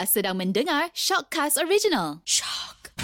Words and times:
Anda 0.00 0.08
sedang 0.08 0.40
mendengar 0.40 0.88
Shockcast 0.96 1.60
Original. 1.60 2.24
Shock. 2.24 2.96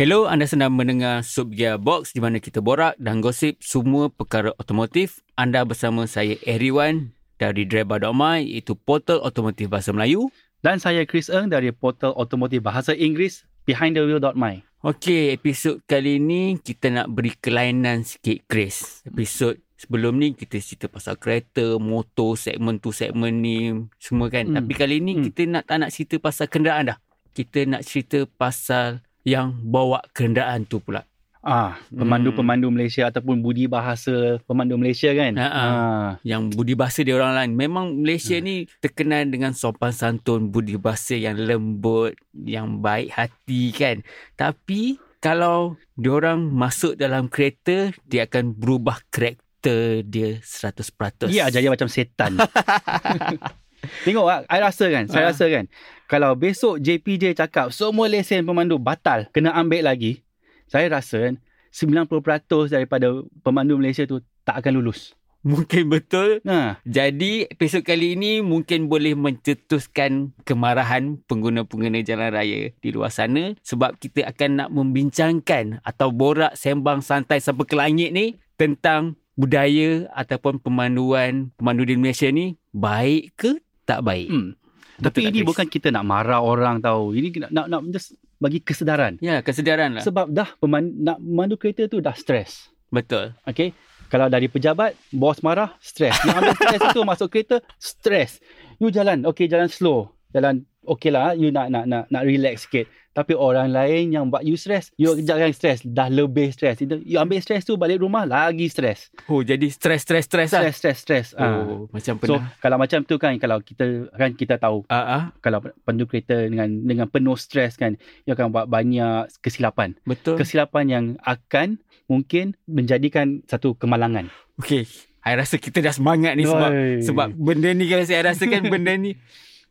Hello, 0.00 0.24
anda 0.24 0.48
sedang 0.48 0.72
mendengar 0.72 1.20
Sub 1.28 1.52
Gearbox 1.52 2.16
di 2.16 2.24
mana 2.24 2.40
kita 2.40 2.64
borak 2.64 2.96
dan 2.96 3.20
gosip 3.20 3.60
semua 3.60 4.08
perkara 4.08 4.56
otomotif. 4.56 5.20
Anda 5.36 5.68
bersama 5.68 6.08
saya 6.08 6.40
Eriwan 6.48 7.15
dari 7.36 7.64
Driver.my 7.64 8.42
iaitu 8.42 8.76
portal 8.76 9.20
otomotif 9.20 9.68
bahasa 9.68 9.92
Melayu. 9.92 10.28
Dan 10.64 10.80
saya 10.80 11.04
Chris 11.06 11.30
Eng 11.30 11.52
dari 11.52 11.70
portal 11.70 12.16
otomotif 12.16 12.64
bahasa 12.64 12.90
Inggeris 12.90 13.46
behindthewheel.my. 13.68 14.64
Okey, 14.82 15.34
episod 15.34 15.82
kali 15.84 16.18
ni 16.18 16.58
kita 16.58 16.90
nak 16.90 17.10
beri 17.10 17.34
kelainan 17.36 18.06
sikit 18.06 18.46
Chris. 18.46 19.02
Episod 19.02 19.58
sebelum 19.74 20.16
ni 20.16 20.32
kita 20.32 20.56
cerita 20.58 20.86
pasal 20.86 21.18
kereta, 21.18 21.76
motor, 21.76 22.38
segmen 22.38 22.78
tu, 22.78 22.90
segmen 22.90 23.42
ni, 23.42 23.74
semua 23.98 24.30
kan. 24.30 24.46
Hmm. 24.46 24.56
Tapi 24.58 24.72
kali 24.72 24.96
ni 25.02 25.12
Hmm. 25.18 25.24
kita 25.30 25.42
nak 25.46 25.64
tak 25.66 25.78
nak 25.82 25.90
cerita 25.90 26.16
pasal 26.18 26.46
kenderaan 26.46 26.94
dah. 26.94 26.98
Kita 27.34 27.68
nak 27.68 27.82
cerita 27.84 28.24
pasal 28.24 29.04
yang 29.26 29.58
bawa 29.60 30.00
kenderaan 30.14 30.64
tu 30.64 30.78
pula. 30.78 31.02
Ah, 31.46 31.78
Hmm. 31.94 32.02
pemandu-pemandu 32.02 32.66
Malaysia 32.68 33.06
ataupun 33.06 33.38
budi 33.38 33.70
bahasa 33.70 34.42
pemandu 34.50 34.74
Malaysia 34.74 35.14
kan? 35.14 35.30
Ha, 35.38 35.46
ha. 35.46 35.62
Ah. 35.62 36.10
yang 36.26 36.50
budi 36.50 36.74
bahasa 36.74 37.06
dia 37.06 37.14
orang 37.14 37.38
lain. 37.38 37.50
Memang 37.54 38.02
Malaysia 38.02 38.34
ni 38.42 38.66
terkenal 38.82 39.30
dengan 39.30 39.54
sopan 39.54 39.94
santun, 39.94 40.50
budi 40.50 40.74
bahasa 40.74 41.14
yang 41.14 41.38
lembut, 41.38 42.18
yang 42.34 42.82
baik 42.82 43.14
hati 43.14 43.70
kan. 43.70 44.02
Tapi 44.34 44.98
kalau 45.22 45.78
diorang 45.94 46.50
masuk 46.50 46.98
dalam 46.98 47.30
kereta, 47.30 47.94
dia 48.02 48.26
akan 48.26 48.50
berubah 48.50 48.98
karakter 49.08 50.02
dia 50.02 50.42
100%. 50.42 51.30
Dia 51.30 51.46
aja 51.46 51.70
macam 51.70 51.86
setan. 51.86 52.42
Tengok 54.04 54.26
ah, 54.26 54.42
I 54.50 54.58
rasa 54.58 54.90
kan, 54.90 55.06
saya 55.06 55.26
Ah. 55.26 55.30
rasa 55.30 55.46
kan. 55.46 55.70
Kalau 56.10 56.34
besok 56.34 56.82
JPJ 56.82 57.38
cakap 57.38 57.70
semua 57.70 58.10
lesen 58.10 58.42
pemandu 58.42 58.82
batal, 58.82 59.30
kena 59.30 59.54
ambil 59.54 59.86
lagi. 59.86 60.26
Saya 60.66 60.90
rasa 60.90 61.22
kan 61.22 61.34
90% 61.76 62.72
daripada 62.72 63.20
pemandu 63.44 63.76
Malaysia 63.76 64.08
tu 64.08 64.24
tak 64.48 64.64
akan 64.64 64.80
lulus. 64.80 65.12
Mungkin 65.46 65.92
betul. 65.92 66.42
Nah, 66.42 66.82
Jadi 66.82 67.46
episod 67.46 67.84
kali 67.84 68.18
ini 68.18 68.42
mungkin 68.42 68.90
boleh 68.90 69.14
mencetuskan 69.14 70.34
kemarahan 70.42 71.22
pengguna-pengguna 71.28 72.02
jalan 72.02 72.34
raya 72.34 72.74
di 72.74 72.88
luar 72.90 73.12
sana 73.14 73.54
sebab 73.62 73.94
kita 74.00 74.26
akan 74.26 74.50
nak 74.58 74.68
membincangkan 74.74 75.84
atau 75.86 76.10
borak 76.10 76.58
sembang 76.58 76.98
santai 76.98 77.38
sampai 77.38 77.62
ke 77.68 77.78
langit 77.78 78.10
ni 78.10 78.40
tentang 78.58 79.14
budaya 79.38 80.10
ataupun 80.16 80.58
pemanduan 80.58 81.54
pemandu 81.54 81.86
di 81.86 81.94
Malaysia 81.94 82.26
ni 82.32 82.58
baik 82.74 83.36
ke 83.38 83.50
tak 83.86 84.02
baik. 84.02 84.26
hmm. 84.32 84.50
Betul 84.96 85.04
tapi 85.12 85.20
ini 85.28 85.40
bukan 85.44 85.68
kita 85.68 85.92
nak 85.92 86.08
marah 86.08 86.40
orang 86.40 86.80
tahu. 86.80 87.12
Ini 87.12 87.28
nak 87.46 87.50
nak, 87.52 87.66
nak 87.68 87.80
just 87.92 88.16
bagi 88.36 88.60
kesedaran. 88.60 89.16
Ya, 89.24 89.40
kesedaran 89.40 89.96
lah. 89.96 90.02
Sebab 90.04 90.28
dah 90.32 90.52
pemandu, 90.60 90.92
nak 90.96 91.18
memandu 91.20 91.56
kereta 91.56 91.88
tu 91.88 92.00
dah 92.04 92.12
stres. 92.12 92.68
Betul. 92.92 93.34
Okay. 93.48 93.72
Kalau 94.06 94.30
dari 94.30 94.46
pejabat, 94.46 94.94
bos 95.10 95.42
marah, 95.42 95.74
stres. 95.82 96.14
Yang 96.22 96.36
ambil 96.38 96.54
stres 96.54 96.82
tu 96.94 97.00
masuk 97.10 97.28
kereta, 97.32 97.58
stres. 97.80 98.38
You 98.78 98.94
jalan, 98.94 99.26
okay 99.26 99.50
jalan 99.50 99.66
slow. 99.66 100.14
Jalan 100.30 100.62
okay 100.86 101.10
lah, 101.10 101.34
you 101.34 101.50
nak 101.50 101.72
nak 101.74 101.84
nak 101.90 102.04
nak 102.06 102.22
relax 102.22 102.68
sikit. 102.68 102.86
Tapi 103.16 103.32
orang 103.32 103.72
lain 103.72 104.12
yang 104.12 104.28
buat 104.28 104.44
you 104.44 104.54
stres, 104.54 104.92
you 104.94 105.16
jangan 105.18 105.48
stres. 105.50 105.80
Dah 105.80 106.06
lebih 106.06 106.52
stres. 106.52 106.76
Itu- 106.78 107.00
You 107.00 107.16
ambil 107.16 107.40
stres 107.40 107.64
tu 107.64 107.74
balik 107.74 107.98
rumah, 107.98 108.22
lagi 108.22 108.68
stres. 108.68 109.08
Oh, 109.24 109.40
jadi 109.40 109.64
stres-stres-stres 109.66 110.52
lah. 110.52 110.68
Stres, 110.68 110.76
stres, 110.76 110.98
stres. 110.98 111.26
Ah. 111.34 111.64
Oh, 111.64 111.88
macam 111.88 112.14
So, 112.18 112.36
pernah. 112.36 112.52
kalau 112.58 112.76
macam 112.76 113.00
tu 113.02 113.16
kan, 113.16 113.32
kalau 113.36 113.58
kita 113.58 113.84
kan 114.12 114.30
kita 114.30 114.54
tahu, 114.56 114.84
Ah, 114.86 115.00
ah, 115.00 115.22
kalau 115.40 115.58
pandu 115.80 116.04
kereta 116.04 116.36
dengan 116.36 116.68
dengan 116.78 117.08
penuh 117.08 117.34
stres 117.34 117.74
kan, 117.74 117.96
you 118.22 118.36
akan 118.36 118.52
buat 118.52 118.68
banyak 118.68 119.32
kesilapan. 119.40 119.96
betul. 120.04 120.36
Kesilapan 120.36 120.84
yang 120.86 121.04
akan 121.18 121.80
mungkin 122.06 122.52
menjadikan 122.66 123.40
satu 123.46 123.72
kemalangan. 123.72 124.28
Okey, 124.56 124.84
I 125.20 125.34
rasa 125.34 125.56
kita 125.56 125.80
dah 125.80 125.90
semangat 125.90 126.32
ni 126.32 126.44
sebab 126.44 126.70
Oi. 126.70 127.00
sebab 127.00 127.28
benda 127.32 127.70
ni 127.70 127.86
kalau 127.86 128.04
saya 128.04 128.28
rasakan 128.28 128.68
benda 128.72 128.92
ni 128.92 129.16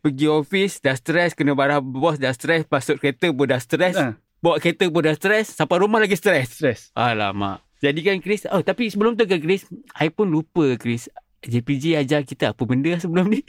pergi 0.06 0.30
office 0.30 0.78
dah 0.80 0.94
stres, 0.94 1.34
kena 1.34 1.52
marah 1.52 1.82
bos 1.82 2.22
dah 2.22 2.30
stres, 2.30 2.62
masuk 2.64 3.02
kereta 3.02 3.34
pun 3.34 3.50
dah 3.50 3.58
stres, 3.58 3.98
Ah. 3.98 4.14
bawa 4.38 4.62
kereta 4.62 4.86
pun 4.86 5.02
dah 5.02 5.18
stres, 5.18 5.50
sampai 5.50 5.82
rumah 5.82 5.98
lagi 5.98 6.14
stres. 6.14 6.54
stres. 6.54 6.94
Alamak. 6.94 7.66
Jadi 7.82 8.00
kan 8.02 8.18
Chris, 8.20 8.46
oh 8.46 8.62
tapi 8.62 8.88
sebelum 8.88 9.14
tu 9.14 9.26
kan 9.26 9.38
Chris, 9.38 9.66
I 9.96 10.08
pun 10.08 10.30
lupa 10.30 10.78
Chris. 10.78 11.10
JPG 11.42 11.94
ajar 11.96 12.22
kita 12.22 12.54
apa 12.54 12.64
benda 12.64 12.90
sebelum 12.96 13.30
ni? 13.30 13.42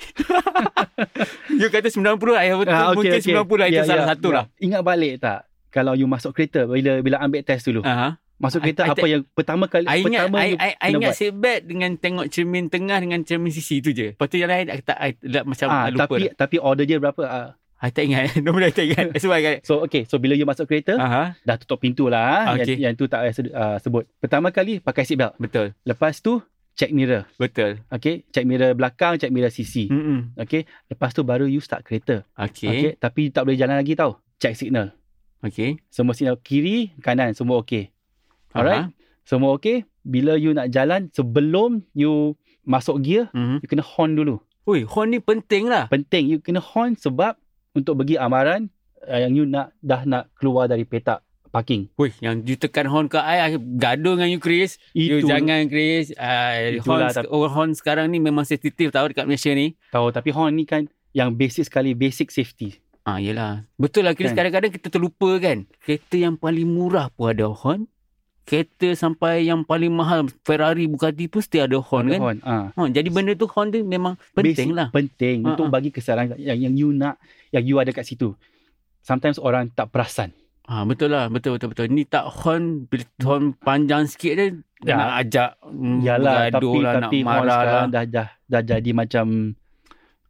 you 1.61 1.69
kata 1.69 1.89
90, 1.89 2.05
I 2.35 2.53
betul 2.53 2.69
Ah, 2.69 2.93
mungkin 2.93 3.21
90 3.21 3.69
itu 3.69 3.83
salah 3.83 4.07
satu 4.11 4.29
lah. 4.31 4.45
Ingat 4.59 4.81
balik 4.81 5.13
tak? 5.19 5.49
Kalau 5.69 5.93
you 5.93 6.05
masuk 6.05 6.33
kereta 6.33 6.65
bila 6.65 7.01
bila 7.01 7.21
ambil 7.21 7.41
test 7.41 7.65
dulu. 7.65 7.81
Ah, 7.85 8.17
masuk 8.37 8.61
kereta 8.61 8.83
I 8.83 8.89
apa 8.89 8.99
tak- 8.99 9.09
yang 9.09 9.23
pertama 9.27 9.65
kali 9.65 9.87
I 9.87 9.97
ingat, 9.99 10.29
pertama 10.29 10.37
I, 10.39 10.49
I, 10.55 10.71
I 10.77 10.89
ingat 10.93 11.11
buat? 11.11 11.17
seatbelt 11.17 11.61
dengan 11.65 11.91
tengok 11.95 12.27
cermin 12.29 12.65
tengah 12.67 12.99
dengan 12.99 13.21
cermin 13.21 13.49
sisi 13.49 13.81
tu 13.81 13.91
je. 13.91 14.13
Lepas 14.13 14.27
tu 14.27 14.37
yang 14.37 14.49
lain 14.49 14.69
tak, 14.81 14.99
I, 14.99 15.11
tak 15.17 15.45
macam 15.45 15.67
Ah, 15.69 15.89
lupa 15.89 16.05
tapi 16.07 16.23
dah. 16.23 16.33
tapi 16.39 16.57
order 16.59 16.85
dia 16.85 16.99
berapa? 16.99 17.23
Ah. 17.23 17.51
I 17.77 17.89
tak 17.91 18.05
ingat. 18.05 18.33
Nombor 18.45 18.61
I 18.63 18.73
tak 18.73 18.87
ingat. 18.87 19.07
Sebab 19.15 19.37
kan. 19.39 19.57
So 19.61 19.81
okay, 19.83 20.05
so 20.05 20.17
bila 20.17 20.33
you 20.33 20.45
masuk 20.45 20.65
kereta, 20.65 20.97
Aha, 20.97 21.37
dah 21.39 21.57
tutup 21.57 21.77
pintu 21.79 22.09
lah. 22.09 22.45
ah. 22.47 22.57
Okay. 22.57 22.73
Yang, 22.75 22.81
yang 22.83 22.95
tu 22.95 23.05
tak 23.05 23.21
payah 23.23 23.35
ah, 23.53 23.77
sebut. 23.77 24.09
Pertama 24.17 24.49
kali 24.49 24.81
pakai 24.81 25.05
seatbelt. 25.05 25.37
betul. 25.37 25.77
Lepas 25.83 26.19
tu 26.19 26.41
check 26.73 26.89
mirror. 26.91 27.25
Betul. 27.35 27.81
Okay, 27.89 28.25
check 28.31 28.45
mirror 28.45 28.73
belakang, 28.73 29.17
check 29.17 29.29
mirror 29.29 29.49
sisi. 29.49 29.89
Hmm. 29.89 30.37
Okay, 30.37 30.65
lepas 30.87 31.09
tu 31.11 31.21
baru 31.21 31.45
you 31.45 31.61
start 31.61 31.81
kereta. 31.83 32.25
Okay. 32.35 32.69
Okay, 32.69 32.93
tapi 32.97 33.29
tak 33.29 33.45
boleh 33.45 33.57
jalan 33.57 33.77
lagi 33.77 33.93
tau. 33.93 34.21
Check 34.37 34.53
signal. 34.53 34.93
Okay. 35.39 35.81
Semua 35.87 36.13
signal 36.13 36.37
kiri, 36.39 36.93
kanan 36.99 37.33
semua 37.33 37.57
okay. 37.57 37.93
Alright. 38.57 38.85
Aha. 38.87 38.95
Semua 39.23 39.53
okay. 39.53 39.85
Bila 40.01 40.35
you 40.35 40.51
nak 40.51 40.71
jalan 40.71 41.11
sebelum 41.11 41.83
you 41.93 42.39
masuk 42.63 42.99
gear, 43.01 43.27
Mhm. 43.31 43.59
you 43.59 43.69
kena 43.69 43.83
horn 43.83 44.15
dulu. 44.15 44.39
Ui, 44.65 44.83
horn 44.83 45.11
ni 45.11 45.19
penting 45.19 45.67
lah. 45.67 45.87
Penting 45.87 46.27
you 46.27 46.39
kena 46.39 46.59
horn 46.59 46.95
sebab 46.95 47.39
untuk 47.73 47.95
bagi 47.97 48.17
amaran 48.17 48.67
uh, 49.03 49.19
yang 49.19 49.33
you 49.33 49.45
nak 49.45 49.75
dah 49.79 50.03
nak 50.03 50.31
keluar 50.35 50.67
dari 50.67 50.83
petak 50.83 51.23
parking. 51.49 51.87
Ui, 51.95 52.11
yang 52.19 52.43
you 52.43 52.55
tekan 52.55 52.85
horn 52.85 53.07
ke 53.07 53.17
I, 53.17 53.47
I 53.47 53.57
gaduh 53.57 54.15
dengan 54.15 54.29
you 54.29 54.39
Chris. 54.39 54.79
You 54.93 55.23
Itu 55.23 55.31
jangan 55.31 55.67
Chris. 55.67 56.11
Uh, 56.13 56.83
horn, 56.83 57.07
sek- 57.09 57.31
oh, 57.31 57.47
horn 57.47 57.71
sekarang 57.73 58.11
ni 58.11 58.19
memang 58.19 58.43
sensitif 58.43 58.91
tau 58.91 59.07
dekat 59.07 59.25
Malaysia 59.25 59.51
ni. 59.51 59.75
tahu 59.89 60.11
tapi 60.11 60.31
horn 60.31 60.53
ni 60.53 60.67
kan 60.67 60.87
yang 61.11 61.33
basic 61.33 61.65
sekali 61.65 61.95
basic 61.95 62.29
safety. 62.29 62.77
Ah, 63.03 63.23
yelah. 63.23 63.63
Betul 63.79 64.03
lah 64.03 64.13
Chris. 64.13 64.31
Kan? 64.31 64.43
Kadang-kadang 64.43 64.71
kita 64.73 64.91
terlupa 64.91 65.31
kan. 65.39 65.63
Kereta 65.79 66.19
yang 66.19 66.35
paling 66.35 66.67
murah 66.67 67.07
pun 67.09 67.31
ada 67.31 67.47
horn. 67.47 67.87
Kereta 68.47 68.95
sampai 68.95 69.43
yang 69.43 69.67
paling 69.67 69.91
mahal 69.91 70.31
Ferrari 70.47 70.87
Bugatti 70.87 71.27
pun 71.27 71.43
still 71.43 71.67
ada 71.67 71.83
horn 71.83 72.15
kan. 72.15 72.21
Horn. 72.23 72.39
Ah. 72.47 72.71
Ha, 72.79 72.87
jadi 72.87 73.11
benda 73.11 73.35
tu 73.35 73.51
horn 73.51 73.75
tu 73.75 73.83
memang 73.83 74.15
penting 74.39 74.71
Basic, 74.71 74.79
lah. 74.79 74.89
Penting 74.95 75.43
Ah, 75.43 75.51
untuk 75.51 75.67
ah. 75.67 75.71
bagi 75.75 75.91
kesedaran 75.91 76.39
yang, 76.39 76.55
yang 76.55 76.75
you 76.79 76.95
nak 76.95 77.19
yang 77.51 77.67
you 77.67 77.83
ada 77.83 77.91
kat 77.91 78.07
situ. 78.07 78.39
Sometimes 79.03 79.43
orang 79.43 79.75
tak 79.75 79.91
perasan. 79.91 80.31
Ha, 80.71 80.87
betul 80.87 81.11
lah. 81.11 81.27
Betul, 81.27 81.59
betul, 81.59 81.75
betul. 81.75 81.87
Ni 81.91 82.07
tak 82.07 82.27
horn, 82.43 82.87
horn 83.23 83.55
panjang 83.59 84.07
sikit 84.07 84.33
dia, 84.39 84.47
Ya. 84.85 84.93
nak 84.93 85.25
ajak 85.25 85.51
mm, 85.73 85.99
Yalah 86.05 86.35
bergaduh 86.53 86.53
tapi 86.53 86.79
lah, 86.85 86.93
tapi 87.01 87.19
nak 87.25 87.27
marah 87.27 87.63
lah. 87.65 87.85
dah, 87.89 88.05
dah 88.05 88.29
dah 88.45 88.63
jadi 88.63 88.91
macam 88.93 89.57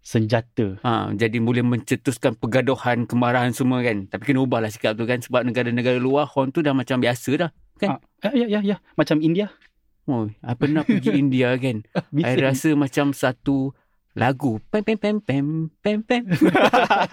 senjata. 0.00 0.78
Ha, 0.86 1.10
jadi 1.18 1.42
boleh 1.42 1.66
mencetuskan 1.66 2.38
pergaduhan, 2.38 3.10
kemarahan 3.10 3.50
semua 3.50 3.82
kan. 3.82 4.06
Tapi 4.06 4.22
kena 4.22 4.46
ubahlah 4.46 4.70
sikap 4.70 4.94
tu 4.94 5.02
kan. 5.02 5.18
Sebab 5.18 5.42
negara-negara 5.42 5.98
luar, 5.98 6.30
horn 6.30 6.54
tu 6.54 6.62
dah 6.62 6.70
macam 6.70 7.02
biasa 7.02 7.30
dah. 7.34 7.50
Kan? 7.76 8.00
Ah, 8.24 8.32
ya 8.32 8.46
ya 8.48 8.60
ya 8.64 8.76
macam 8.96 9.20
India. 9.20 9.52
Oh, 10.06 10.30
I 10.30 10.54
pernah 10.54 10.86
pergi 10.86 11.18
India 11.22 11.50
kan. 11.58 11.82
I 11.82 12.00
Bising. 12.14 12.42
rasa 12.42 12.68
macam 12.78 13.06
satu 13.10 13.74
lagu. 14.14 14.62
Pem, 14.70 14.82
pem, 14.86 14.96
pem, 14.96 15.16
pem, 15.18 15.46
pem, 15.82 15.98
pem. 16.00 16.22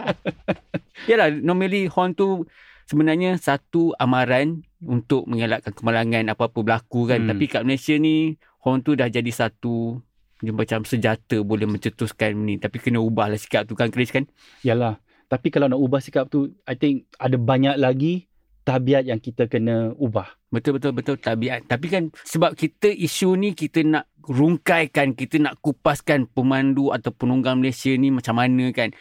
Yalah, 1.10 1.34
normally 1.34 1.90
horn 1.90 2.14
tu 2.14 2.46
sebenarnya 2.86 3.36
satu 3.42 3.98
amaran 3.98 4.62
untuk 4.86 5.26
mengelakkan 5.26 5.74
kemalangan 5.74 6.32
apa-apa 6.32 6.62
berlaku 6.62 7.10
kan. 7.10 7.26
Hmm. 7.26 7.30
Tapi 7.34 7.44
kat 7.50 7.66
Malaysia 7.66 7.98
ni, 7.98 8.38
horn 8.62 8.86
tu 8.86 8.94
dah 8.94 9.10
jadi 9.10 9.30
satu 9.30 10.00
dia 10.44 10.52
macam 10.52 10.84
senjata 10.84 11.40
boleh 11.40 11.66
mencetuskan 11.66 12.36
ni. 12.36 12.60
Tapi 12.60 12.78
kena 12.78 13.00
ubahlah 13.00 13.40
sikap 13.40 13.64
tu 13.64 13.74
kan 13.80 13.90
Chris 13.90 14.12
kan. 14.12 14.28
Yalah. 14.62 15.00
Tapi 15.32 15.50
kalau 15.50 15.72
nak 15.72 15.80
ubah 15.80 16.04
sikap 16.04 16.28
tu, 16.30 16.52
I 16.68 16.76
think 16.76 17.10
ada 17.18 17.40
banyak 17.40 17.80
lagi 17.80 18.28
tabiat 18.64 19.04
yang 19.08 19.20
kita 19.20 19.48
kena 19.52 19.92
ubah. 20.00 20.28
Betul 20.50 20.80
betul 20.80 20.92
betul 20.96 21.16
tabiat. 21.20 21.68
Tapi 21.68 21.88
kan 21.92 22.04
sebab 22.24 22.56
kita 22.56 22.90
isu 22.90 23.36
ni 23.36 23.52
kita 23.56 23.84
nak 23.84 24.08
rungkaikan, 24.24 25.14
kita 25.14 25.40
nak 25.40 25.60
kupaskan 25.60 26.32
pemandu 26.32 26.96
atau 26.96 27.12
penunggang 27.12 27.60
Malaysia 27.60 27.92
ni 27.94 28.10
macam 28.10 28.40
mana 28.40 28.72
kan. 28.72 28.96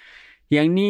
Yang 0.50 0.66
ni 0.68 0.88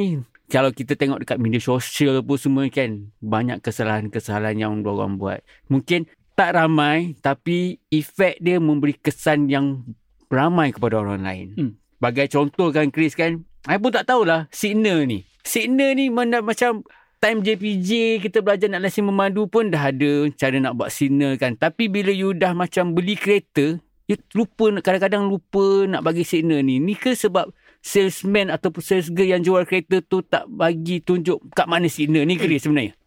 kalau 0.52 0.69
kita 0.69 0.96
tengok 0.96 1.24
dekat 1.24 1.38
media 1.40 1.60
sosial 1.62 2.20
pun 2.20 2.36
semua 2.36 2.69
kan 2.69 3.08
banyak 3.24 3.60
kesalahan-kesalahan 3.64 4.58
yang 4.58 4.72
orang 4.84 5.16
buat. 5.16 5.40
Mungkin 5.72 6.08
tak 6.32 6.56
ramai 6.56 7.16
tapi 7.20 7.80
efek 7.92 8.40
dia 8.40 8.56
memberi 8.56 8.96
kesan 8.96 9.48
yang 9.52 9.84
ramai 10.32 10.72
kepada 10.72 11.00
orang 11.00 11.22
lain. 11.22 11.48
Hmm. 11.56 11.72
Bagai 12.00 12.26
contoh 12.32 12.72
kan 12.74 12.90
Chris 12.90 13.14
kan, 13.14 13.46
I 13.69 13.78
pun 13.78 13.94
tak 13.94 14.10
tahulah 14.10 14.50
signal 14.50 15.06
ni. 15.06 15.22
Signal 15.46 15.94
ni 15.94 16.10
mana 16.10 16.42
macam 16.42 16.82
time 17.22 17.38
JPJ 17.38 18.19
kita 18.19 18.42
belajar 18.42 18.66
nak 18.66 18.82
lesen 18.82 19.06
memandu 19.06 19.46
pun 19.46 19.70
dah 19.70 19.94
ada 19.94 20.26
cara 20.34 20.58
nak 20.58 20.74
buat 20.74 20.90
signal 20.90 21.38
kan. 21.38 21.54
Tapi 21.54 21.86
bila 21.86 22.10
you 22.10 22.34
dah 22.34 22.50
macam 22.50 22.98
beli 22.98 23.14
kereta, 23.14 23.78
you 24.10 24.19
lupa 24.34 24.74
kadang-kadang 24.82 25.30
lupa 25.30 25.86
nak 25.86 26.02
bagi 26.02 26.26
signal 26.26 26.66
ni. 26.66 26.82
Ni 26.82 26.98
ke 26.98 27.14
sebab 27.14 27.54
salesman 27.78 28.50
ataupun 28.50 28.82
sales 28.82 29.06
girl 29.06 29.30
yang 29.30 29.42
jual 29.42 29.62
kereta 29.62 30.02
tu 30.02 30.26
tak 30.26 30.50
bagi 30.50 30.98
tunjuk 30.98 31.38
kat 31.54 31.70
mana 31.70 31.86
signal 31.86 32.26
ni 32.26 32.34
ke 32.34 32.50
dia 32.50 32.58
sebenarnya? 32.58 32.98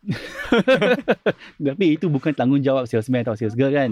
Tapi 1.75 1.85
itu 1.99 2.07
bukan 2.07 2.31
tanggungjawab 2.31 2.87
salesman 2.87 3.27
atau 3.27 3.35
sales 3.35 3.59
girl 3.59 3.75
kan. 3.75 3.91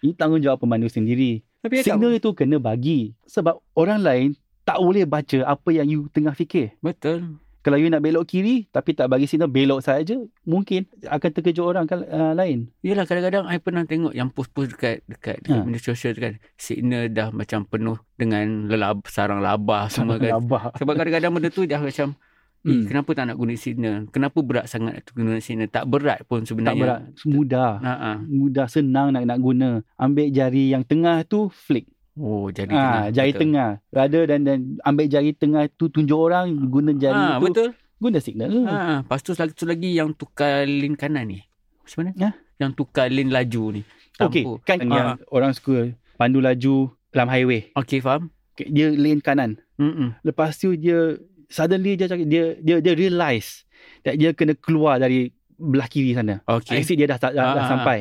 Ini 0.00 0.16
tanggungjawab 0.16 0.64
pemandu 0.64 0.88
sendiri. 0.88 1.44
Tapi 1.60 1.84
Signal 1.84 2.16
itu 2.16 2.32
kena 2.32 2.56
bagi. 2.56 3.12
Sebab 3.28 3.60
orang 3.76 4.00
lain 4.00 4.28
tak 4.64 4.80
boleh 4.80 5.04
baca 5.04 5.44
apa 5.44 5.68
yang 5.76 5.88
you 5.92 6.00
tengah 6.08 6.32
fikir. 6.32 6.72
Betul. 6.80 7.36
Kalau 7.58 7.74
you 7.74 7.86
nak 7.86 8.00
belok 8.00 8.24
kiri 8.24 8.66
tapi 8.68 8.92
tak 8.92 9.06
bagi 9.06 9.26
signal 9.26 9.46
belok 9.46 9.80
saja, 9.80 10.14
mungkin 10.42 10.86
akan 11.02 11.30
terkejut 11.30 11.64
orang 11.64 11.84
kan, 11.84 12.00
uh, 12.02 12.32
lain. 12.32 12.70
Yelah 12.80 13.02
kadang-kadang 13.02 13.44
I 13.44 13.58
pernah 13.58 13.82
tengok 13.82 14.12
yang 14.12 14.28
post-post 14.28 14.72
dekat 14.72 15.02
dekat, 15.04 15.42
dekat 15.42 15.58
Ha. 15.58 15.64
media 15.64 15.82
sosial 15.82 16.14
kan. 16.14 16.38
Signal 16.54 17.08
dah 17.08 17.28
macam 17.28 17.64
penuh 17.64 17.98
dengan 18.14 18.66
lelab, 18.66 19.02
sarang 19.06 19.38
labah 19.38 19.86
semua 19.88 20.16
kan. 20.16 20.38
Labah. 20.38 20.70
Sebab 20.74 20.94
kadang-kadang 20.94 21.30
benda 21.30 21.48
tu 21.48 21.64
dah 21.64 21.78
macam 21.78 22.14
Eh, 22.58 22.74
Hmm. 22.74 22.90
kenapa 22.90 23.14
tak 23.14 23.30
nak 23.30 23.38
guna 23.38 23.54
signal? 23.54 24.10
Kenapa 24.10 24.42
berat 24.42 24.66
sangat 24.66 24.98
nak 24.98 25.14
guna 25.14 25.38
signal? 25.38 25.70
Tak 25.70 25.86
berat 25.86 26.26
pun 26.26 26.42
Tak 26.42 26.50
sebenarnya. 26.50 26.82
berat. 26.82 27.00
Mudah. 27.22 27.70
Ha 27.78 27.92
ah. 27.94 28.18
Mudah 28.20 28.66
senang 28.66 29.14
nak 29.14 29.24
nak 29.24 29.38
guna. 29.38 29.68
Ambil 29.94 30.26
jari 30.28 30.74
yang 30.74 30.82
tengah 30.82 31.22
tu 31.22 31.46
flick. 31.54 31.86
Oh, 32.18 32.50
jadi 32.50 32.74
Ah, 32.74 33.08
jari 33.08 33.30
betul. 33.30 33.40
tengah. 33.46 33.70
Rather 33.88 34.22
dan 34.26 34.40
dan 34.42 34.58
ambil 34.82 35.06
jari 35.06 35.30
tengah 35.32 35.70
tu 35.70 35.86
tunjuk 35.86 36.18
orang 36.18 36.50
guna 36.66 36.90
jari 36.92 37.14
Ah, 37.16 37.38
tu 37.38 37.46
betul. 37.46 37.68
guna 37.96 38.18
signal. 38.18 38.50
Ha, 38.66 38.74
ah. 38.74 38.98
lepas 39.00 39.22
tu 39.22 39.32
satu 39.32 39.64
lagi 39.64 39.94
yang 39.94 40.10
tukar 40.12 40.66
lane 40.66 40.94
kanan 40.94 41.30
ni. 41.30 41.38
Macam 41.80 41.96
mana? 42.02 42.10
Ya. 42.18 42.30
Yang 42.58 42.70
tukar 42.74 43.06
lane 43.08 43.30
laju 43.30 43.62
ni. 43.70 43.82
Okey, 44.18 44.42
kan 44.66 44.82
Ah. 44.82 44.90
yang 44.90 45.08
orang 45.30 45.54
suka 45.54 45.94
pandu 46.14 46.42
laju 46.42 46.90
dalam 47.14 47.30
highway. 47.30 47.70
Okey, 47.72 48.02
faham? 48.02 48.34
Okay, 48.52 48.66
dia 48.66 48.90
lane 48.90 49.22
kanan. 49.22 49.62
Mm-mm. 49.78 50.18
Lepas 50.26 50.58
tu 50.58 50.74
dia 50.74 51.14
suddenly 51.46 51.94
dia 51.94 52.10
cakap 52.10 52.26
dia 52.26 52.58
dia 52.58 52.82
dia 52.82 52.92
realise 52.92 53.62
that 54.02 54.18
dia 54.18 54.34
kena 54.34 54.58
keluar 54.58 54.98
dari 54.98 55.30
belah 55.54 55.86
kiri 55.86 56.12
sana. 56.12 56.42
Okey. 56.44 56.82
Exit 56.82 56.98
dia 56.98 57.06
dah 57.06 57.18
dah, 57.18 57.30
dah, 57.30 57.44
Ah, 57.44 57.54
dah 57.54 57.62
ah, 57.62 57.70
sampai. 57.70 57.98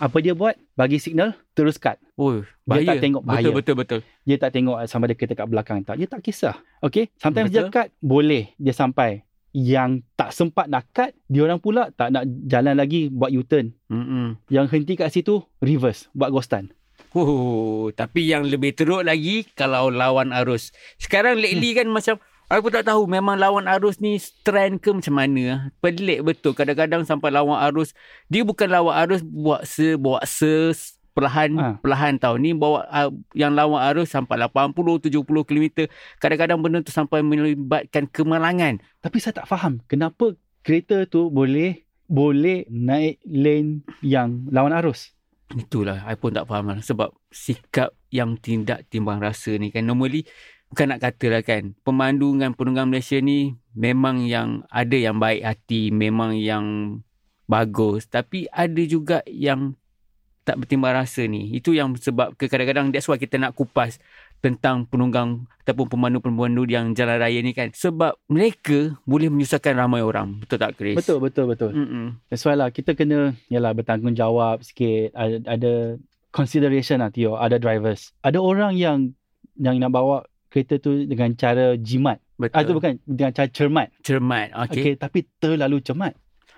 Apa 0.00 0.24
dia 0.24 0.32
buat? 0.32 0.56
Bagi 0.80 0.96
signal 0.96 1.36
terus 1.52 1.76
cut. 1.76 2.00
Oh, 2.16 2.40
Dia 2.40 2.64
bahaya. 2.64 2.96
tak 2.96 3.04
tengok 3.04 3.20
bahaya. 3.20 3.52
Betul, 3.52 3.54
betul, 3.60 3.76
betul. 3.76 4.00
Dia 4.24 4.36
tak 4.40 4.56
tengok 4.56 4.80
sama 4.88 5.04
ada 5.04 5.12
kereta 5.12 5.36
kat 5.36 5.44
belakang 5.44 5.84
tak. 5.84 6.00
Dia 6.00 6.08
tak 6.08 6.24
kisah. 6.24 6.56
Okay. 6.80 7.12
Sometimes 7.20 7.52
Betul. 7.52 7.68
dia 7.68 7.72
cut 7.72 7.88
boleh 8.00 8.48
dia 8.56 8.72
sampai. 8.72 9.28
Yang 9.52 10.06
tak 10.14 10.30
sempat 10.32 10.70
nak 10.70 10.88
cut, 10.94 11.10
dia 11.26 11.42
orang 11.44 11.60
pula 11.60 11.92
tak 11.92 12.14
nak 12.14 12.24
jalan 12.48 12.80
lagi 12.80 13.12
buat 13.12 13.28
U-turn. 13.34 13.76
Mm-mm. 13.92 14.38
Yang 14.48 14.66
henti 14.72 14.94
kat 14.96 15.10
situ, 15.12 15.42
reverse. 15.60 16.08
Buat 16.16 16.32
ghostan. 16.32 16.72
Oh, 17.10 17.90
tapi 17.90 18.30
yang 18.30 18.46
lebih 18.46 18.70
teruk 18.70 19.02
lagi 19.02 19.42
kalau 19.58 19.90
lawan 19.90 20.30
arus. 20.30 20.70
Sekarang 21.02 21.34
lately 21.34 21.74
kan 21.74 21.90
macam 21.90 22.22
aku 22.50 22.68
tak 22.68 22.84
tahu 22.90 23.06
memang 23.06 23.38
lawan 23.38 23.70
arus 23.78 24.02
ni 24.02 24.18
trend 24.42 24.82
ke 24.82 24.90
macam 24.90 25.14
mana. 25.14 25.70
Pelik 25.78 26.26
betul. 26.26 26.52
Kadang-kadang 26.52 27.06
sampai 27.06 27.30
lawan 27.30 27.56
arus 27.70 27.94
dia 28.26 28.42
bukan 28.42 28.66
lawan 28.66 28.98
arus 29.06 29.22
buat 29.22 29.62
se 29.62 29.94
buat 29.94 30.26
se 30.26 30.74
perlahan 31.14 31.50
Ha. 31.58 31.66
perlahan 31.78 32.18
tau. 32.18 32.34
Ni 32.34 32.50
bawa 32.54 32.86
uh, 32.90 33.10
yang 33.38 33.54
lawan 33.54 33.78
arus 33.94 34.10
sampai 34.10 34.36
80 34.42 34.74
70 35.06 35.22
km. 35.22 35.86
Kadang-kadang 36.18 36.58
benda 36.58 36.82
tu 36.82 36.90
sampai 36.90 37.22
melibatkan 37.22 38.10
kemalangan. 38.10 38.82
Tapi 38.98 39.16
saya 39.22 39.38
tak 39.38 39.46
faham 39.46 39.78
kenapa 39.86 40.34
kereta 40.66 41.06
tu 41.06 41.30
boleh 41.30 41.86
boleh 42.10 42.66
naik 42.66 43.22
lane 43.26 43.86
yang 44.02 44.50
lawan 44.50 44.74
arus. 44.82 45.14
Itulah 45.50 46.06
I 46.06 46.14
pun 46.14 46.30
tak 46.30 46.46
faham 46.46 46.70
lah 46.70 46.78
sebab 46.78 47.10
sikap 47.30 47.94
yang 48.10 48.38
tindak 48.38 48.86
timbang 48.90 49.18
rasa 49.18 49.54
ni 49.58 49.70
kan 49.70 49.82
normally 49.86 50.26
bukan 50.70 50.86
nak 50.94 51.02
katalah 51.02 51.42
kan 51.42 51.74
pemandu 51.82 52.30
dengan 52.34 52.54
penunggang 52.54 52.88
Malaysia 52.88 53.18
ni 53.18 53.58
memang 53.74 54.22
yang 54.22 54.62
ada 54.70 54.94
yang 54.94 55.18
baik 55.18 55.42
hati 55.42 55.90
memang 55.90 56.38
yang 56.38 56.98
bagus 57.50 58.06
tapi 58.06 58.46
ada 58.54 58.82
juga 58.86 59.20
yang 59.26 59.74
tak 60.46 60.62
bertimbang 60.62 60.94
rasa 60.96 61.26
ni 61.26 61.52
itu 61.52 61.74
yang 61.74 61.92
sebab 61.98 62.38
kadang-kadang 62.38 62.94
that's 62.94 63.10
why 63.10 63.18
kita 63.18 63.36
nak 63.36 63.58
kupas 63.58 63.98
tentang 64.40 64.88
penunggang 64.88 65.44
ataupun 65.62 65.86
pemandu-pemandu 65.86 66.64
yang 66.66 66.96
jalan 66.96 67.20
raya 67.20 67.38
ni 67.44 67.52
kan 67.54 67.70
sebab 67.70 68.16
mereka 68.26 68.96
boleh 69.04 69.28
menyusahkan 69.28 69.76
ramai 69.76 70.00
orang 70.02 70.40
betul 70.42 70.58
tak 70.58 70.74
Chris 70.74 70.96
Betul, 70.98 71.22
betul, 71.22 71.44
betul. 71.46 71.70
Mm-mm. 71.70 72.18
That's 72.26 72.42
why 72.42 72.58
lah 72.58 72.74
kita 72.74 72.98
kena 72.98 73.38
yalah 73.46 73.70
bertanggungjawab 73.76 74.66
sikit. 74.66 75.14
Ada, 75.14 75.36
ada 75.46 75.72
consideration 76.34 76.98
lah 76.98 77.14
Tio, 77.14 77.38
ada 77.38 77.60
drivers. 77.62 78.10
Ada 78.26 78.42
orang 78.42 78.74
yang 78.74 79.14
yang 79.60 79.78
nak 79.78 79.94
bawa 79.94 80.26
kereta 80.50 80.76
tu 80.76 81.06
dengan 81.06 81.30
cara 81.32 81.78
jimat. 81.78 82.18
betul 82.34 82.56
Ah, 82.56 82.62
tu 82.66 82.72
bukan 82.74 82.92
dengan 83.06 83.30
cara 83.30 83.46
cermat. 83.46 83.88
cermat 84.02 84.50
okey 84.66 84.82
okay 84.82 84.92
tapi 84.94 85.24
terlalu 85.38 85.78
cermat. 85.80 86.12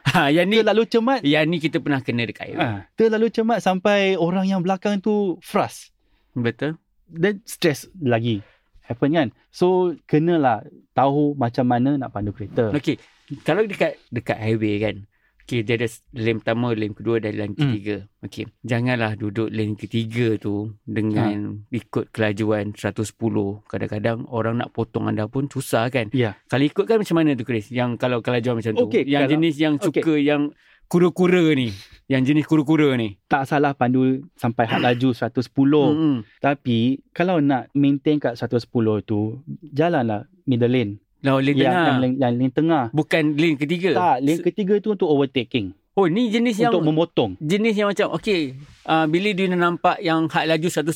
ha 0.08 0.26
yang 0.26 0.48
ni 0.48 0.58
Terlalu 0.58 0.82
cermat. 0.88 1.20
Yang 1.22 1.44
ni 1.46 1.56
kita 1.60 1.78
pernah 1.78 2.00
kena 2.00 2.24
dekat. 2.24 2.56
Ah, 2.56 2.88
terlalu 2.96 3.28
cermat 3.28 3.60
sampai 3.60 4.16
orang 4.16 4.48
yang 4.48 4.64
belakang 4.64 4.98
tu 4.98 5.36
frust. 5.38 5.92
Betul. 6.32 6.80
Dan 7.06 7.44
stres 7.44 7.92
lagi. 8.00 8.40
Happen 8.82 9.12
kan? 9.12 9.28
So, 9.52 9.94
kenalah 10.04 10.64
tahu 10.90 11.36
macam 11.36 11.68
mana 11.68 11.94
nak 11.94 12.10
pandu 12.10 12.32
kereta. 12.32 12.72
Okey, 12.72 12.98
kalau 13.46 13.62
dekat 13.62 13.94
dekat 14.10 14.34
highway 14.34 14.80
kan. 14.80 14.96
Okey, 15.42 15.60
dia 15.62 15.74
ada 15.74 15.86
lane 16.14 16.38
pertama, 16.38 16.70
lane 16.70 16.94
kedua 16.94 17.18
dan 17.18 17.34
lane 17.34 17.52
Hmm. 17.52 17.74
ketiga. 17.74 17.96
Okey, 18.22 18.44
janganlah 18.62 19.12
duduk 19.14 19.50
lane 19.50 19.74
ketiga 19.74 20.38
tu 20.38 20.70
dengan 20.82 21.58
Ha. 21.58 21.74
ikut 21.74 22.10
kelajuan 22.10 22.70
110. 22.72 23.60
Kadang-kadang 23.66 24.24
orang 24.28 24.58
nak 24.58 24.70
potong 24.70 25.06
anda 25.06 25.26
pun 25.26 25.46
susah 25.46 25.90
kan. 25.90 26.08
Ya. 26.10 26.38
Kalau 26.46 26.62
ikut 26.62 26.84
kan 26.84 26.96
macam 26.96 27.16
mana 27.18 27.34
tu 27.34 27.42
Chris? 27.42 27.68
Yang 27.68 27.98
kalau 27.98 28.22
kelajuan 28.22 28.56
macam 28.56 28.72
tu. 28.72 28.86
Yang 28.88 29.04
kalau- 29.04 29.32
jenis 29.34 29.54
yang 29.58 29.74
suka 29.76 30.14
yang 30.14 30.54
kura-kura 30.86 31.56
ni. 31.56 31.72
Yang 32.04 32.22
jenis 32.28 32.44
kura-kura 32.44 32.92
ni. 32.94 33.16
Tak 33.24 33.48
salah 33.48 33.72
pandu 33.72 34.28
sampai 34.36 34.68
had 34.68 34.84
laju 34.84 35.10
110. 35.10 35.88
Hmm. 35.96 36.18
Tapi, 36.38 37.00
kalau 37.10 37.40
nak 37.40 37.72
maintain 37.72 38.20
kat 38.20 38.36
110 38.36 39.00
tu, 39.00 39.40
jalanlah 39.64 40.28
middle 40.44 40.68
lane. 40.68 41.00
Lawan 41.22 41.40
lane 41.40 41.54
yang, 41.56 41.66
tengah. 41.68 41.86
yang, 41.86 41.98
lane, 41.98 42.16
yang 42.16 42.32
lane 42.34 42.50
tengah. 42.50 42.84
Bukan 42.90 43.22
lane 43.34 43.56
ketiga. 43.56 43.90
Tak, 43.92 44.16
lane 44.20 44.42
ketiga 44.42 44.74
tu 44.78 44.88
untuk 44.90 45.06
overtaking. 45.06 45.72
Oh, 45.92 46.08
ni 46.08 46.28
jenis 46.28 46.56
yang 46.56 46.72
Untuk 46.72 46.88
memotong. 46.88 47.36
jenis 47.36 47.74
yang 47.74 47.86
macam 47.86 48.16
okey 48.16 48.56
uh, 48.86 49.04
bila 49.04 49.28
dia 49.30 49.44
nampak 49.46 50.00
yang 50.00 50.24
had 50.26 50.48
laju 50.48 50.64
110 50.64 50.88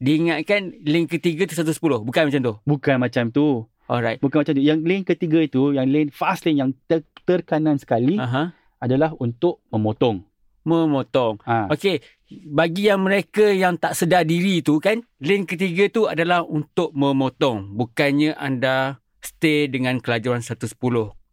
dia 0.00 0.14
ingatkan 0.16 0.60
lane 0.80 1.04
ketiga 1.04 1.44
tu 1.44 1.52
110 1.54 1.76
bukan 2.00 2.22
macam 2.24 2.40
tu 2.40 2.54
Bukan 2.64 2.96
macam 2.96 3.24
tu. 3.28 3.46
alright 3.84 4.16
Bukan 4.16 4.40
macam 4.40 4.54
tu. 4.54 4.64
Yang 4.64 4.80
lane 4.80 5.04
ketiga 5.04 5.38
itu, 5.38 5.76
yang 5.76 5.84
lane 5.86 6.08
fast 6.08 6.42
lane 6.42 6.56
yang 6.58 6.70
ter, 6.86 7.04
terkanan 7.22 7.76
sekali 7.76 8.16
aha 8.16 8.56
adalah 8.78 9.12
untuk 9.14 9.60
memotong. 9.68 10.24
memotong 10.62 11.36
Ha. 11.42 11.68
okey 11.68 12.00
bagi 12.46 12.88
yang 12.88 13.00
mereka 13.00 13.44
yang 13.44 13.76
tak 13.76 13.92
sedar 13.92 14.24
diri 14.24 14.60
tu 14.60 14.76
kan 14.76 15.00
lane 15.18 15.44
ketiga 15.44 15.88
tu 15.88 16.04
adalah 16.04 16.40
untuk 16.42 16.92
memotong 16.92 17.76
bukannya 17.76 18.32
anda 18.32 18.96
stay 19.20 19.66
dengan 19.66 19.96
kelajuan 19.96 20.40
110 20.40 20.68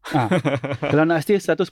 Kalau 0.91 1.03
nak 1.03 1.19
stay 1.19 1.35
110, 1.35 1.67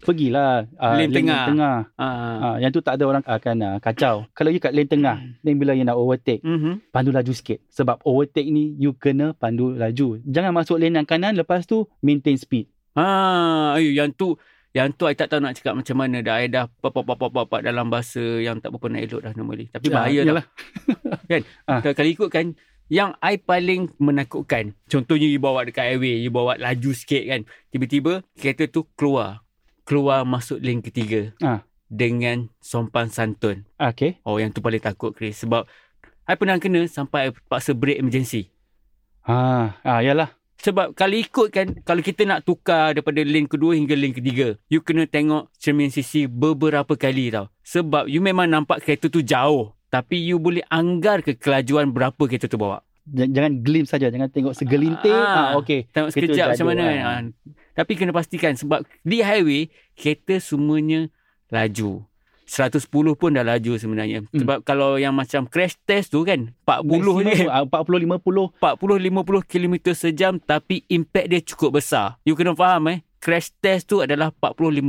pergilah 0.00 0.66
uh, 0.74 0.94
Lane 0.96 1.12
tengah. 1.12 1.44
tengah. 1.46 1.76
ah 1.94 2.56
Ha, 2.56 2.58
yang 2.58 2.70
tu 2.70 2.80
tak 2.80 2.96
ada 2.96 3.04
orang 3.04 3.22
akan 3.22 3.56
uh, 3.60 3.76
kacau. 3.78 4.26
Kalau 4.32 4.50
you 4.50 4.58
kat 4.58 4.72
lane 4.72 4.86
tengah, 4.86 5.16
then 5.42 5.54
bila 5.54 5.70
you 5.72 5.82
nak 5.82 5.94
overtake, 5.94 6.40
mhm 6.40 6.82
pandu 6.88 7.10
laju 7.10 7.30
sikit. 7.30 7.62
Sebab 7.68 8.02
overtake 8.02 8.48
ni, 8.48 8.74
you 8.74 8.90
kena 8.92 9.32
pandu 9.32 9.70
laju. 9.70 10.18
Jangan 10.24 10.50
masuk 10.50 10.78
lane 10.78 10.96
yang 10.96 11.06
kanan, 11.06 11.36
lepas 11.36 11.62
tu 11.62 11.84
maintain 12.00 12.34
speed. 12.34 12.66
ah 12.92 13.76
ayo 13.76 13.90
yang 13.92 14.10
tu 14.10 14.34
yang 14.70 14.90
tu 14.90 15.02
I 15.04 15.14
tak 15.14 15.30
tahu 15.30 15.38
nak 15.38 15.54
cakap 15.54 15.74
macam 15.74 15.94
mana 15.94 16.22
dah 16.22 16.38
I 16.38 16.46
dah 16.46 16.66
pop 16.66 16.90
pop 16.90 17.02
pop 17.02 17.18
pop 17.18 17.30
pop 17.44 17.58
dalam 17.60 17.86
bahasa 17.86 18.22
yang 18.38 18.58
tak 18.58 18.70
berapa 18.70 18.86
nak 18.88 19.02
elok 19.04 19.20
dah 19.20 19.32
normally 19.34 19.66
tapi 19.66 19.90
bahaya 19.90 20.22
Ya, 20.22 20.30
lah. 20.30 20.46
Ah. 21.70 21.78
Kalau, 21.82 21.94
kalau 21.94 22.08
ikut 22.08 22.28
kan 22.28 22.54
yang 22.90 23.14
I 23.22 23.38
paling 23.38 23.94
menakutkan 24.02 24.74
contohnya 24.90 25.30
you 25.30 25.38
bawa 25.38 25.62
dekat 25.62 25.94
highway 25.94 26.18
you 26.18 26.34
bawa 26.34 26.58
laju 26.58 26.90
sikit 26.90 27.22
kan 27.22 27.40
tiba-tiba 27.70 28.26
kereta 28.34 28.66
tu 28.66 28.84
keluar 28.98 29.46
keluar 29.86 30.26
masuk 30.26 30.58
lane 30.58 30.82
ketiga 30.82 31.34
Ah. 31.42 31.66
dengan 31.90 32.46
sompan 32.62 33.10
santun. 33.10 33.66
Okay. 33.74 34.22
Oh 34.22 34.38
yang 34.38 34.54
tu 34.54 34.62
paling 34.62 34.78
takut 34.78 35.10
Chris 35.10 35.42
sebab 35.42 35.66
I 36.30 36.38
pernah 36.38 36.62
kena 36.62 36.86
sampai 36.86 37.30
I 37.30 37.34
paksa 37.50 37.74
break 37.74 37.98
emergency. 37.98 38.54
Ha, 39.26 39.74
ah, 39.82 39.98
yalah. 39.98 40.30
Sebab 40.62 40.94
kalau 40.94 41.16
ikut 41.18 41.48
kan 41.50 41.74
kalau 41.82 42.04
kita 42.04 42.22
nak 42.22 42.46
tukar 42.46 42.94
daripada 42.94 43.18
lane 43.26 43.50
kedua 43.50 43.74
hingga 43.74 43.98
lane 43.98 44.14
ketiga, 44.14 44.54
you 44.70 44.78
kena 44.78 45.10
tengok 45.10 45.50
cermin 45.58 45.90
sisi 45.90 46.30
beberapa 46.30 46.94
kali 46.94 47.34
tau. 47.34 47.50
Sebab 47.66 48.06
you 48.06 48.22
memang 48.22 48.46
nampak 48.46 48.86
kereta 48.86 49.10
tu 49.10 49.26
jauh 49.26 49.74
tapi 49.90 50.22
you 50.22 50.38
boleh 50.38 50.62
anggar 50.70 51.20
ke 51.20 51.34
kelajuan 51.34 51.90
berapa 51.90 52.22
kereta 52.30 52.46
tu 52.46 52.56
bawa. 52.56 52.80
Jangan 53.10 53.66
glimpse 53.66 53.90
saja, 53.90 54.06
jangan 54.06 54.30
tengok 54.30 54.54
segelintir. 54.54 55.10
Ah. 55.10 55.50
Ah, 55.52 55.58
okay. 55.58 55.90
Tengok 55.90 56.14
sekejap 56.14 56.54
macam 56.54 56.66
mana. 56.70 56.82
ah. 56.86 56.94
Ha. 57.02 57.12
Tapi 57.74 57.92
kena 57.98 58.14
pastikan 58.14 58.54
sebab 58.54 58.86
di 59.02 59.18
highway 59.18 59.66
kereta 59.98 60.38
semuanya 60.38 61.10
laju. 61.50 62.06
110 62.50 62.90
pun 63.14 63.30
dah 63.30 63.46
laju 63.46 63.78
sebenarnya. 63.78 64.26
Hmm. 64.26 64.42
Sebab 64.42 64.58
kalau 64.66 64.98
yang 64.98 65.14
macam 65.14 65.46
crash 65.46 65.78
test 65.86 66.10
tu 66.10 66.26
kan 66.26 66.50
40 66.66 67.22
ni 67.22 67.46
Maximum, 67.46 67.50
ah, 67.50 67.62
40 67.62 68.10
50 68.10 68.46
40-50 68.58 69.46
km 69.46 69.74
sejam 69.94 70.32
tapi 70.42 70.82
impact 70.90 71.26
dia 71.30 71.40
cukup 71.42 71.78
besar. 71.78 72.18
You 72.26 72.34
kena 72.34 72.54
faham 72.58 72.90
eh. 72.90 73.06
Crash 73.20 73.52
test 73.60 73.92
tu 73.92 74.00
adalah 74.00 74.32
40-50 74.32 74.80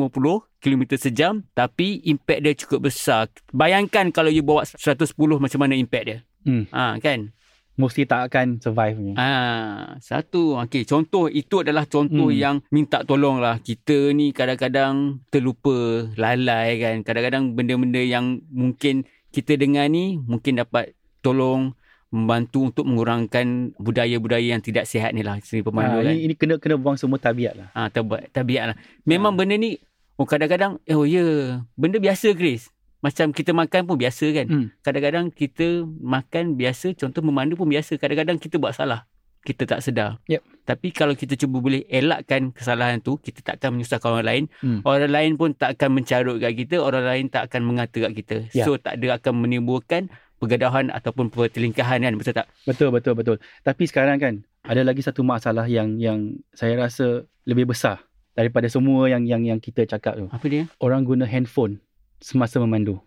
km 0.64 0.84
sejam 0.96 1.44
tapi 1.52 2.00
impact 2.08 2.42
dia 2.42 2.54
cukup 2.56 2.88
besar. 2.88 3.28
Bayangkan 3.52 4.08
kalau 4.10 4.32
you 4.32 4.40
bawa 4.40 4.64
110 4.64 5.12
macam 5.16 5.60
mana 5.60 5.76
impact 5.76 6.06
dia. 6.08 6.20
Hmm. 6.48 6.66
Ha, 6.72 6.98
kan? 7.04 7.36
mesti 7.80 8.06
tak 8.06 8.30
akan 8.30 8.62
survive 8.62 8.94
punya. 8.94 9.14
Ah, 9.18 9.98
satu. 9.98 10.60
Okey, 10.62 10.86
contoh 10.86 11.26
itu 11.32 11.66
adalah 11.66 11.90
contoh 11.90 12.30
Hmm. 12.30 12.38
yang 12.38 12.56
minta 12.70 13.02
tolong 13.02 13.42
lah. 13.42 13.58
Kita 13.58 14.14
ni 14.14 14.30
kadang-kadang 14.36 15.26
terlupa, 15.34 16.06
lalai 16.14 16.78
kan. 16.78 16.96
Kadang-kadang 17.02 17.58
benda-benda 17.58 18.02
yang 18.04 18.44
mungkin 18.54 19.08
kita 19.32 19.56
dengar 19.58 19.88
ni 19.90 20.20
mungkin 20.20 20.60
dapat 20.62 20.94
tolong 21.24 21.74
membantu 22.12 22.68
untuk 22.68 22.84
mengurangkan 22.84 23.72
budaya-budaya 23.80 24.54
yang 24.54 24.60
tidak 24.60 24.84
sihat 24.84 25.16
ni 25.16 25.24
lah. 25.24 25.40
Seni 25.42 25.64
pemandu 25.64 26.04
kan. 26.04 26.12
ini, 26.12 26.28
ini 26.28 26.34
kena 26.36 26.60
kena 26.60 26.76
buang 26.76 27.00
semua 27.00 27.18
tabiat 27.18 27.56
lah. 27.56 27.68
Ah, 27.72 27.88
tabiat, 27.88 28.28
tabiat 28.36 28.64
lah. 28.72 28.78
Memang 29.08 29.40
benda 29.40 29.56
ni, 29.56 29.80
oh 30.20 30.28
kadang-kadang, 30.28 30.78
oh 30.92 31.08
ya, 31.08 31.24
yeah, 31.24 31.64
benda 31.80 31.98
biasa 32.04 32.36
Chris. 32.36 32.68
Macam 33.02 33.34
kita 33.34 33.56
makan 33.56 33.90
pun 33.90 33.98
biasa 33.98 34.26
kan. 34.30 34.46
Hmm. 34.46 34.68
Kadang-kadang 34.86 35.34
kita 35.34 35.88
makan 35.88 36.54
biasa, 36.54 36.94
contoh 36.94 37.26
memandu 37.26 37.58
pun 37.58 37.66
biasa. 37.66 37.98
Kadang-kadang 37.98 38.38
kita 38.38 38.62
buat 38.62 38.78
salah. 38.78 39.10
Kita 39.42 39.66
tak 39.66 39.82
sedar. 39.82 40.22
Yep. 40.30 40.46
Tapi 40.70 40.94
kalau 40.94 41.18
kita 41.18 41.34
cuba 41.34 41.58
boleh 41.58 41.82
elakkan 41.90 42.54
kesalahan 42.54 43.02
tu, 43.02 43.18
kita 43.18 43.42
tak 43.42 43.58
akan 43.58 43.82
menyusahkan 43.82 44.06
orang 44.06 44.28
lain. 44.30 44.44
Hmm. 44.62 44.86
Orang 44.86 45.10
lain 45.10 45.32
pun 45.34 45.58
tak 45.58 45.82
akan 45.82 45.98
mencarut 45.98 46.38
kat 46.38 46.54
kita. 46.54 46.78
Orang 46.78 47.02
lain 47.10 47.26
tak 47.34 47.50
akan 47.50 47.62
mengata 47.66 48.06
kat 48.06 48.14
kita. 48.14 48.36
Ya. 48.54 48.70
So, 48.70 48.78
tak 48.78 49.02
ada 49.02 49.18
akan 49.18 49.34
menimbulkan 49.42 50.14
pergaduhan 50.42 50.90
ataupun 50.90 51.30
pertelingkahan 51.30 52.02
kan. 52.02 52.14
Betul 52.18 52.34
tak? 52.34 52.50
Betul 52.66 52.90
betul 52.90 53.14
betul. 53.14 53.38
Tapi 53.62 53.86
sekarang 53.86 54.18
kan 54.18 54.34
ada 54.66 54.82
lagi 54.82 55.06
satu 55.06 55.22
masalah 55.22 55.70
yang 55.70 56.02
yang 56.02 56.42
saya 56.58 56.74
rasa 56.82 57.30
lebih 57.46 57.70
besar 57.70 58.02
daripada 58.34 58.66
semua 58.66 59.06
yang 59.06 59.30
yang 59.30 59.46
yang 59.46 59.60
kita 59.62 59.86
cakap 59.86 60.18
tu. 60.18 60.26
Apa 60.34 60.46
dia? 60.50 60.66
Orang 60.82 61.06
guna 61.06 61.30
handphone 61.30 61.78
semasa 62.18 62.58
memandu. 62.58 62.98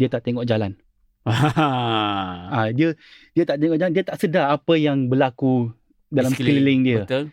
Dia 0.00 0.08
tak 0.08 0.24
tengok 0.24 0.48
jalan. 0.48 0.80
Ah 1.28 2.66
dia 2.76 2.96
dia 3.36 3.44
tak 3.44 3.60
tengok 3.60 3.76
jalan, 3.78 3.92
dia 3.92 4.02
tak 4.08 4.18
sedar 4.18 4.50
apa 4.50 4.74
yang 4.74 5.12
berlaku 5.12 5.70
dalam 6.08 6.32
sekeliling 6.32 6.80
dia. 6.82 7.04
Betul. 7.04 7.24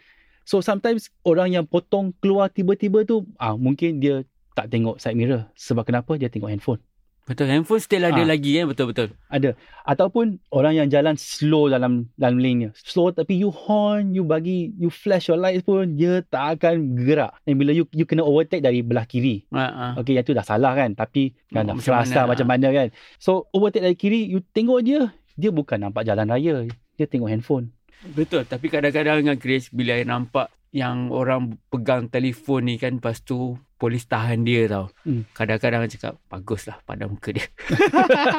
So 0.43 0.60
sometimes 0.60 1.13
orang 1.24 1.55
yang 1.55 1.65
potong 1.65 2.12
keluar 2.19 2.51
tiba-tiba 2.51 3.08
tu 3.08 3.24
ah 3.39 3.55
mungkin 3.55 4.03
dia 4.03 4.27
tak 4.53 4.67
tengok 4.74 5.00
side 5.00 5.15
mirror 5.15 5.48
sebab 5.55 5.88
kenapa 5.88 6.19
dia 6.19 6.27
tengok 6.27 6.51
handphone. 6.51 6.81
Betul. 7.29 7.45
Handphone 7.45 7.77
still 7.77 8.01
ada 8.01 8.17
Ah. 8.17 8.25
lagi 8.25 8.57
kan. 8.57 8.65
Betul-betul. 8.65 9.13
Ada 9.29 9.53
ataupun 9.86 10.41
orang 10.50 10.74
yang 10.74 10.88
jalan 10.89 11.13
slow 11.13 11.69
dalam 11.69 12.09
dalam 12.17 12.41
lane 12.41 12.57
dia. 12.65 12.71
Slow 12.74 13.13
tapi 13.13 13.38
you 13.38 13.53
horn, 13.53 14.17
you 14.17 14.25
bagi 14.25 14.74
you 14.75 14.89
flash 14.89 15.29
your 15.29 15.38
lights 15.38 15.62
pun 15.62 15.93
dia 15.93 16.25
tak 16.25 16.57
akan 16.57 16.98
gerak. 16.98 17.38
Dan 17.45 17.62
bila 17.62 17.69
you 17.69 17.86
you 17.93 18.09
kena 18.09 18.25
overtake 18.25 18.65
dari 18.65 18.81
belah 18.81 19.05
kiri. 19.05 19.45
Ha, 19.53 19.65
ha. 19.69 19.86
Okey 20.01 20.17
yang 20.17 20.25
tu 20.25 20.33
dah 20.33 20.41
salah 20.41 20.74
kan 20.74 20.98
tapi 20.98 21.38
kan 21.48 21.63
Oh, 21.63 21.67
dah 21.69 21.75
macam 21.77 21.86
frasa 21.86 22.25
mana, 22.25 22.29
macam 22.33 22.48
mana 22.50 22.67
kan. 22.74 22.88
So 23.21 23.45
overtake 23.53 23.86
dari 23.86 23.93
kiri 23.93 24.25
you 24.25 24.41
tengok 24.41 24.81
dia 24.81 25.13
dia 25.38 25.53
bukan 25.53 25.77
nampak 25.79 26.03
jalan 26.03 26.25
raya. 26.25 26.65
Dia 26.98 27.05
tengok 27.05 27.29
handphone. 27.29 27.69
Betul. 28.01 28.43
Tapi 28.43 28.67
kadang-kadang 28.67 29.21
dengan 29.21 29.36
Grace, 29.36 29.67
bila 29.69 29.95
I 29.95 30.03
nampak 30.03 30.48
yang 30.69 31.09
orang 31.09 31.57
pegang 31.73 32.09
telefon 32.09 32.69
ni 32.69 32.77
kan, 32.77 33.01
lepas 33.01 33.21
tu 33.25 33.57
polis 33.79 34.03
tahan 34.05 34.43
dia 34.43 34.67
tau. 34.67 34.91
Hmm. 35.07 35.23
Kadang-kadang 35.31 35.88
cakap, 35.88 36.19
baguslah 36.27 36.83
pada 36.83 37.07
muka 37.07 37.31
dia. 37.31 37.47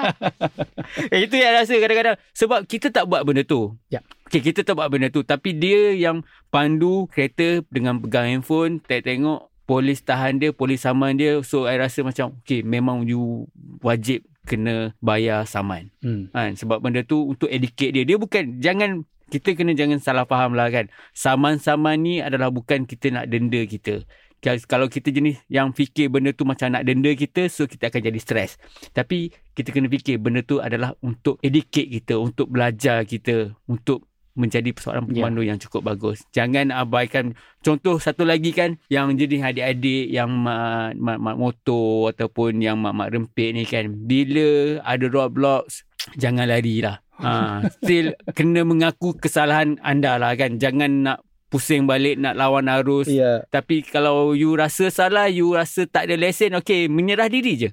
eh, 1.15 1.25
itu 1.25 1.35
yang 1.41 1.57
rasa 1.57 1.75
kadang-kadang. 1.81 2.21
Sebab 2.37 2.69
kita 2.69 2.93
tak 2.93 3.09
buat 3.09 3.25
benda 3.25 3.43
tu. 3.43 3.75
Ya. 3.89 4.05
Okay, 4.29 4.45
kita 4.45 4.63
tak 4.63 4.77
buat 4.77 4.93
benda 4.93 5.09
tu. 5.09 5.25
Tapi 5.25 5.57
dia 5.57 5.97
yang 5.97 6.23
pandu 6.53 7.09
kereta 7.09 7.65
dengan 7.73 7.99
pegang 7.99 8.29
handphone, 8.29 8.85
tengok-tengok, 8.85 9.51
polis 9.65 10.05
tahan 10.05 10.39
dia, 10.39 10.53
polis 10.53 10.85
saman 10.85 11.17
dia. 11.17 11.41
So, 11.41 11.65
I 11.65 11.81
rasa 11.81 12.05
macam, 12.05 12.39
okay, 12.45 12.61
memang 12.61 13.09
you 13.09 13.49
wajib 13.81 14.23
kena 14.45 14.97
bayar 15.01 15.45
saman. 15.45 15.93
Hmm. 16.01 16.33
kan 16.33 16.57
sebab 16.57 16.81
benda 16.81 17.05
tu 17.05 17.23
untuk 17.23 17.47
educate 17.47 17.93
dia 17.93 18.05
dia 18.09 18.17
bukan 18.17 18.59
jangan 18.59 19.05
kita 19.31 19.55
kena 19.55 19.73
jangan 19.73 20.03
salah 20.03 20.27
faham 20.27 20.53
lah 20.53 20.67
kan 20.69 20.91
saman-saman 21.15 21.97
ni 21.97 22.15
adalah 22.19 22.51
bukan 22.51 22.85
kita 22.85 23.15
nak 23.15 23.31
denda 23.31 23.63
kita 23.63 24.03
Kalau- 24.41 24.89
kita 24.89 25.13
jenis 25.13 25.37
yang 25.47 25.71
fikir 25.71 26.09
benda 26.09 26.33
tu 26.33 26.43
macam 26.43 26.73
nak 26.73 26.83
denda 26.83 27.13
kita 27.13 27.47
so 27.47 27.69
kita 27.69 27.93
akan 27.93 28.01
jadi 28.03 28.19
stres 28.19 28.57
tapi 28.91 29.31
kita 29.53 29.69
kena 29.69 29.87
fikir 29.87 30.17
benda 30.17 30.41
tu 30.41 30.59
adalah 30.59 30.97
untuk 31.01 31.37
educate 31.41 31.93
kita 31.93 32.17
untuk 32.17 32.49
belajar 32.49 33.05
kita 33.05 33.53
untuk 33.69 34.09
menjadi 34.31 34.73
seorang 34.73 35.11
Ya. 35.11 35.27
pemandu 35.27 35.43
yang 35.43 35.59
cukup 35.59 35.85
bagus. 35.85 36.23
Jangan 36.31 36.71
abaikan 36.73 37.35
contoh 37.61 37.99
satu 37.99 38.23
lagi 38.23 38.55
kan 38.55 38.79
yang 38.87 39.13
jenis 39.13 39.43
adik-adik 39.43 40.07
yang 40.09 40.31
mak, 40.31 40.97
mak, 40.97 41.19
mak 41.19 41.37
motor 41.37 42.15
ataupun 42.15 42.63
yang 42.63 42.79
mak-mak 42.79 43.11
rempit 43.11 43.53
ni 43.53 43.67
kan. 43.67 43.91
Bila 43.91 44.81
ada 44.81 45.05
roadblocks 45.05 45.83
jangan 46.17 46.49
lari 46.49 46.81
lah. 46.81 47.03
Ha, 47.21 47.69
still 47.69 48.17
kena 48.33 48.65
mengaku 48.65 49.13
kesalahan 49.17 49.77
anda 49.85 50.17
lah 50.17 50.33
kan. 50.37 50.57
Jangan 50.57 51.05
nak 51.05 51.19
pusing 51.53 51.85
balik 51.85 52.17
nak 52.17 52.39
lawan 52.39 52.71
arus. 52.71 53.11
Ya. 53.11 53.45
Tapi 53.53 53.85
kalau 53.85 54.33
you 54.33 54.55
rasa 54.57 54.89
salah, 54.89 55.29
you 55.29 55.53
rasa 55.53 55.85
tak 55.85 56.09
ada 56.09 56.17
lesen, 56.17 56.57
okay, 56.57 56.87
menyerah 56.87 57.29
diri 57.29 57.59
je. 57.59 57.71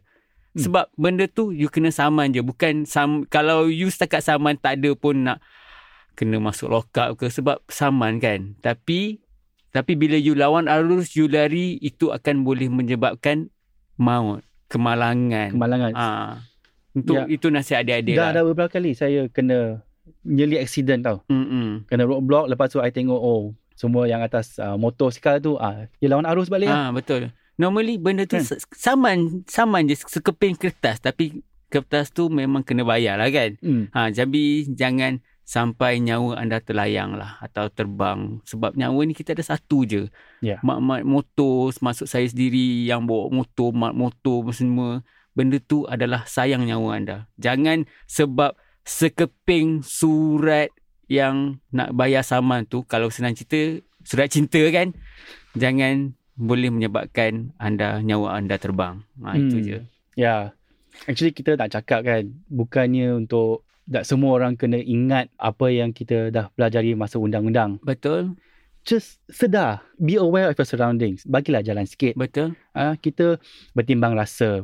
Hmm. 0.58 0.62
Sebab 0.68 0.86
benda 0.98 1.30
tu 1.30 1.54
you 1.54 1.70
kena 1.70 1.94
saman 1.94 2.34
je. 2.34 2.42
Bukan 2.42 2.90
sam, 2.90 3.24
kalau 3.30 3.70
you 3.70 3.88
setakat 3.88 4.26
saman 4.26 4.58
tak 4.58 4.82
ada 4.82 4.92
pun 4.98 5.30
nak 5.30 5.40
kena 6.18 6.42
masuk 6.42 6.74
lock 6.74 6.98
up 6.98 7.16
ke 7.16 7.30
sebab 7.30 7.62
saman 7.70 8.18
kan. 8.18 8.58
Tapi 8.60 9.22
tapi 9.70 9.94
bila 9.94 10.18
you 10.18 10.34
lawan 10.34 10.66
arus, 10.66 11.14
you 11.14 11.30
lari, 11.30 11.78
itu 11.78 12.10
akan 12.10 12.42
boleh 12.42 12.66
menyebabkan 12.66 13.54
maut, 14.02 14.42
kemalangan. 14.74 15.54
Kemalangan. 15.54 15.92
Ah. 15.94 16.42
Untuk 16.98 17.14
Ya. 17.14 17.30
itu 17.30 17.54
nasihat 17.54 17.86
adik-adik 17.86 18.18
dah 18.18 18.34
lah. 18.34 18.42
dah 18.42 18.44
beberapa 18.50 18.74
kali 18.74 18.98
saya 18.98 19.30
kena 19.30 19.86
nearly 20.26 20.58
accident 20.58 21.06
tau. 21.06 21.22
Mm-mm. 21.30 21.86
Kena 21.86 22.10
roadblock 22.10 22.50
lepas 22.50 22.74
tu 22.74 22.82
I 22.82 22.90
tengok 22.90 23.22
oh 23.22 23.54
semua 23.78 24.10
yang 24.10 24.26
atas 24.26 24.58
uh, 24.58 24.74
motosikal 24.74 25.38
tu 25.38 25.54
ah 25.62 25.86
dia 26.02 26.10
lawan 26.10 26.26
arus 26.26 26.50
balik 26.50 26.74
lah. 26.74 26.90
Ah 26.90 26.90
betul. 26.90 27.30
Normally 27.58 28.02
benda 28.02 28.26
tu 28.26 28.42
kan? 28.42 28.46
saman 28.74 29.46
saman 29.46 29.86
je 29.86 29.94
sekeping 29.94 30.58
kertas 30.58 30.98
tapi 30.98 31.46
kertas 31.70 32.10
tu 32.10 32.34
memang 32.34 32.66
kena 32.66 32.82
bayar 32.82 33.22
lah 33.22 33.30
kan. 33.30 33.54
Hmm. 33.62 33.94
Ha 33.94 34.10
jadi 34.10 34.66
jangan 34.74 35.22
sampai 35.48 36.04
nyawa 36.04 36.44
anda 36.44 36.60
terlayang 36.60 37.16
lah 37.16 37.40
atau 37.40 37.72
terbang 37.72 38.44
sebab 38.44 38.76
nyawa 38.76 39.00
ni 39.08 39.14
kita 39.16 39.32
ada 39.32 39.46
satu 39.46 39.88
je. 39.88 40.12
Ya. 40.44 40.60
Mak-mak 40.60 41.08
motor 41.08 41.72
masuk 41.80 42.04
saya 42.04 42.28
sendiri 42.28 42.84
yang 42.84 43.08
bawa 43.08 43.32
motor, 43.32 43.72
mak 43.72 43.96
motor 43.96 44.50
semua 44.52 45.06
benda 45.38 45.62
tu 45.62 45.86
adalah 45.86 46.26
sayang 46.26 46.66
nyawa 46.66 46.98
anda. 46.98 47.18
Jangan 47.38 47.86
sebab 48.10 48.58
sekeping 48.82 49.86
surat 49.86 50.74
yang 51.06 51.62
nak 51.70 51.94
bayar 51.94 52.26
saman 52.26 52.66
tu 52.66 52.82
kalau 52.84 53.14
senang 53.14 53.38
cerita 53.38 53.78
surat 54.02 54.28
cinta 54.28 54.60
kan 54.74 54.98
jangan 55.54 56.18
boleh 56.34 56.74
menyebabkan 56.74 57.54
anda 57.62 58.02
nyawa 58.02 58.42
anda 58.42 58.58
terbang. 58.58 59.06
Ha 59.22 59.38
itu 59.38 59.58
Hmm. 59.62 59.66
je. 59.66 59.78
Ya. 60.18 60.58
Actually 61.06 61.32
kita 61.32 61.54
tak 61.54 61.70
cakap 61.70 62.02
kan 62.02 62.34
bukannya 62.50 63.14
untuk 63.14 63.62
tak 63.86 64.04
semua 64.04 64.36
orang 64.36 64.58
kena 64.58 64.82
ingat 64.82 65.30
apa 65.38 65.70
yang 65.70 65.94
kita 65.94 66.34
dah 66.34 66.50
pelajari 66.52 66.98
masa 66.98 67.22
undang-undang. 67.22 67.78
Betul? 67.86 68.34
Just 68.82 69.20
sedar, 69.28 69.84
be 70.00 70.16
aware 70.16 70.48
of 70.48 70.56
your 70.56 70.64
surroundings. 70.64 71.28
Bagilah 71.28 71.60
jalan 71.60 71.84
sikit. 71.84 72.16
Betul? 72.16 72.56
Ah 72.72 72.96
kita 72.96 73.36
bertimbang 73.72 74.16
rasa, 74.16 74.64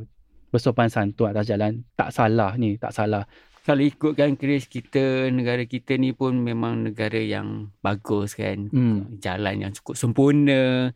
bersopan 0.53 0.87
santun 0.87 1.33
atas 1.33 1.49
jalan. 1.49 1.81
Tak 1.97 2.13
salah 2.13 2.53
ni, 2.53 2.77
tak 2.77 2.93
salah. 2.93 3.25
Kalau 3.63 3.79
ikutkan 3.79 4.35
Chris 4.35 4.67
kita 4.67 5.31
negara 5.31 5.63
kita 5.63 5.95
ni 5.95 6.11
pun 6.11 6.35
memang 6.37 6.85
negara 6.85 7.17
yang 7.17 7.73
bagus 7.79 8.37
kan. 8.37 8.69
Hmm. 8.69 9.17
Jalan 9.17 9.65
yang 9.65 9.71
cukup 9.73 9.97
sempurna. 9.97 10.93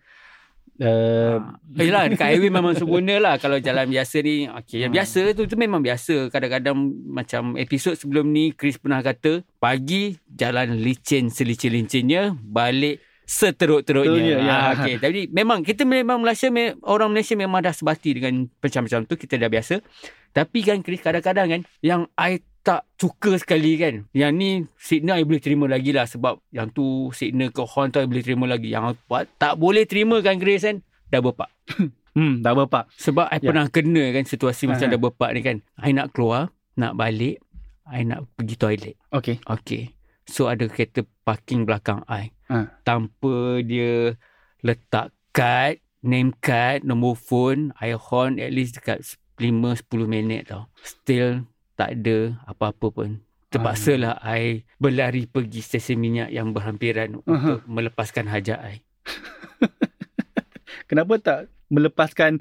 Uh, 0.78 1.42
Ah, 1.42 1.58
Yelah 1.74 2.06
dekat 2.06 2.38
highway 2.38 2.54
memang 2.54 2.78
sempurna 2.78 3.18
lah 3.18 3.42
Kalau 3.42 3.58
jalan 3.58 3.90
biasa 3.90 4.22
ni 4.22 4.46
Okay 4.46 4.86
yang 4.86 4.94
Hmm. 4.94 5.02
biasa 5.02 5.34
tu 5.34 5.50
tu 5.50 5.58
memang 5.58 5.82
biasa 5.82 6.30
Kadang-kadang 6.30 6.78
macam 7.10 7.58
episod 7.58 7.98
sebelum 7.98 8.30
ni 8.30 8.54
Chris 8.54 8.78
pernah 8.78 9.02
kata 9.02 9.42
Pagi 9.58 10.22
jalan 10.30 10.78
licin 10.78 11.34
selicin-licinnya 11.34 12.38
Balik 12.38 13.02
seteruk-teruknya 13.28 14.08
Teruknya, 14.08 14.38
ya. 14.40 14.56
Ah, 14.56 14.68
okay. 14.72 14.96
Tapi 14.98 15.28
memang 15.30 15.60
kita 15.62 15.84
memang 15.84 16.24
Malaysia 16.24 16.48
Orang 16.88 17.12
Malaysia 17.12 17.36
memang 17.36 17.60
dah 17.60 17.76
sebati 17.76 18.16
dengan 18.16 18.48
Macam-macam 18.58 19.04
tu 19.04 19.20
Kita 19.20 19.36
dah 19.36 19.52
biasa 19.52 19.84
Tapi 20.32 20.60
kan 20.64 20.80
Chris 20.80 21.04
kadang-kadang 21.04 21.48
kan 21.52 21.62
Yang 21.84 22.08
I 22.16 22.40
tak 22.64 22.88
suka 22.96 23.36
sekali 23.36 23.76
kan 23.76 24.08
Yang 24.16 24.32
ni 24.32 24.50
signal 24.80 25.20
I 25.20 25.28
boleh 25.28 25.44
terima 25.44 25.68
lagi 25.68 25.92
lah 25.92 26.08
Sebab 26.08 26.40
yang 26.56 26.72
tu 26.72 27.12
signal 27.12 27.52
ke 27.52 27.68
horn 27.68 27.92
tu 27.92 28.00
I 28.00 28.08
boleh 28.08 28.24
terima 28.24 28.48
lagi 28.48 28.72
Yang 28.72 28.96
tak 29.36 29.60
boleh 29.60 29.84
terima 29.84 30.24
kan 30.24 30.40
Chris 30.40 30.64
kan 30.64 30.80
Double 31.12 31.36
park 31.36 31.52
hmm, 32.18 32.42
dah 32.42 32.58
berpak. 32.58 32.90
sebab 32.98 33.30
I 33.30 33.38
Ya. 33.38 33.54
pernah 33.54 33.66
kena 33.70 34.04
kan 34.12 34.26
situasi 34.26 34.66
macam 34.66 34.90
Ha. 34.90 34.94
double 34.98 35.14
park 35.14 35.32
ni 35.38 35.42
kan. 35.46 35.58
I 35.78 35.94
nak 35.94 36.18
keluar, 36.18 36.50
nak 36.74 36.98
balik, 36.98 37.38
I 37.86 38.02
nak 38.02 38.26
pergi 38.34 38.56
toilet. 38.58 38.96
Okay. 39.14 39.38
Okay. 39.46 39.94
So 40.26 40.50
ada 40.50 40.66
kereta 40.68 41.06
parking 41.24 41.64
belakang 41.64 42.02
I. 42.10 42.34
Ha. 42.48 42.80
Tanpa 42.82 43.60
dia 43.62 44.16
letak 44.64 45.12
kad, 45.32 45.78
name 46.02 46.34
card, 46.40 46.88
nombor 46.88 47.20
phone, 47.20 47.76
I 47.78 47.94
horn 47.94 48.40
at 48.40 48.50
least 48.50 48.80
dekat 48.80 49.04
5-10 49.38 50.08
minit 50.08 50.50
tau. 50.50 50.72
Still 50.82 51.46
tak 51.78 52.02
ada 52.02 52.34
apa-apa 52.50 52.88
pun. 52.90 53.10
Terpaksa 53.48 53.96
lah 53.96 54.20
I 54.20 54.68
berlari 54.76 55.24
pergi 55.24 55.64
stesen 55.64 56.04
minyak 56.04 56.34
yang 56.34 56.52
berhampiran 56.52 57.24
untuk 57.24 57.64
melepaskan 57.64 58.28
hajat 58.28 58.60
I. 58.60 58.76
Kenapa 60.90 61.20
tak 61.20 61.40
melepaskan 61.68 62.40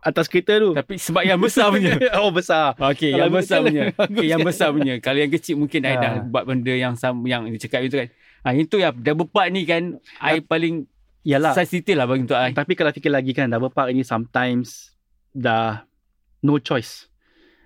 atas 0.00 0.30
kereta 0.30 0.56
tu? 0.62 0.70
Tapi 0.72 0.96
sebab 0.96 1.26
yang 1.26 1.40
besar 1.40 1.72
punya. 1.74 1.98
oh, 2.22 2.30
besar. 2.30 2.78
Okey, 2.78 3.16
yang 3.16 3.32
besar 3.32 3.58
punya. 3.64 3.90
Okay, 4.06 4.26
yang 4.30 4.40
besar 4.46 4.70
punya. 4.70 4.94
Kalau 5.02 5.18
yang 5.18 5.32
kecil 5.32 5.58
mungkin 5.58 5.82
I 5.82 5.98
dah 5.98 6.12
Ha. 6.16 6.24
buat 6.24 6.44
benda 6.46 6.72
yang 6.72 6.94
sama 6.94 7.26
yang 7.26 7.44
dia 7.50 7.60
cakap 7.66 7.82
itu 7.84 7.96
kan. 7.98 8.08
Ha, 8.46 8.54
itu 8.54 8.78
yang 8.78 8.94
double 8.94 9.26
part 9.26 9.50
ni 9.50 9.66
kan 9.66 9.98
I 10.22 10.38
paling 10.38 10.86
Yalah. 11.26 11.50
sensitif 11.52 11.98
lah 11.98 12.06
bagi 12.06 12.22
untuk 12.22 12.38
I. 12.38 12.54
Tapi 12.54 12.78
kalau 12.78 12.94
fikir 12.94 13.10
lagi 13.10 13.34
kan, 13.34 13.50
double 13.50 13.68
park 13.68 13.90
ni 13.90 14.06
sometimes 14.06 14.94
dah 15.32 15.82
no 16.40 16.56
choice. 16.56 17.10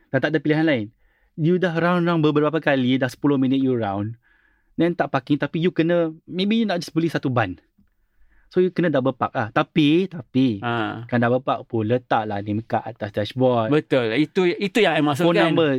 Dah 0.08 0.18
tak 0.18 0.32
ada 0.32 0.40
pilihan 0.40 0.64
lain. 0.64 0.88
You 1.36 1.60
dah 1.60 1.76
round-round 1.76 2.24
beberapa 2.24 2.56
kali, 2.58 2.96
dah 2.96 3.06
10 3.06 3.20
minit 3.36 3.60
you 3.60 3.76
round. 3.76 4.16
Then 4.74 4.96
tak 4.96 5.12
parking, 5.12 5.36
tapi 5.36 5.60
you 5.60 5.68
kena, 5.68 6.16
maybe 6.24 6.56
you 6.56 6.64
nak 6.64 6.80
just 6.80 6.96
beli 6.96 7.12
satu 7.12 7.28
ban. 7.28 7.60
So 8.48 8.58
you 8.58 8.72
kena 8.72 8.88
double 8.88 9.12
park 9.12 9.36
ah. 9.36 9.52
Tapi, 9.52 10.08
tapi, 10.08 10.58
Ha. 10.58 11.04
kan 11.04 11.20
double 11.20 11.44
park 11.44 11.68
pun 11.68 11.84
letaklah 11.84 12.40
name 12.40 12.64
card 12.64 12.82
atas 12.90 13.12
dashboard. 13.12 13.68
Betul. 13.68 14.16
Itu 14.16 14.48
itu 14.48 14.80
yang 14.80 14.96
I 14.96 15.04
phone 15.12 15.36
maksudkan. 15.36 15.52
number, 15.52 15.70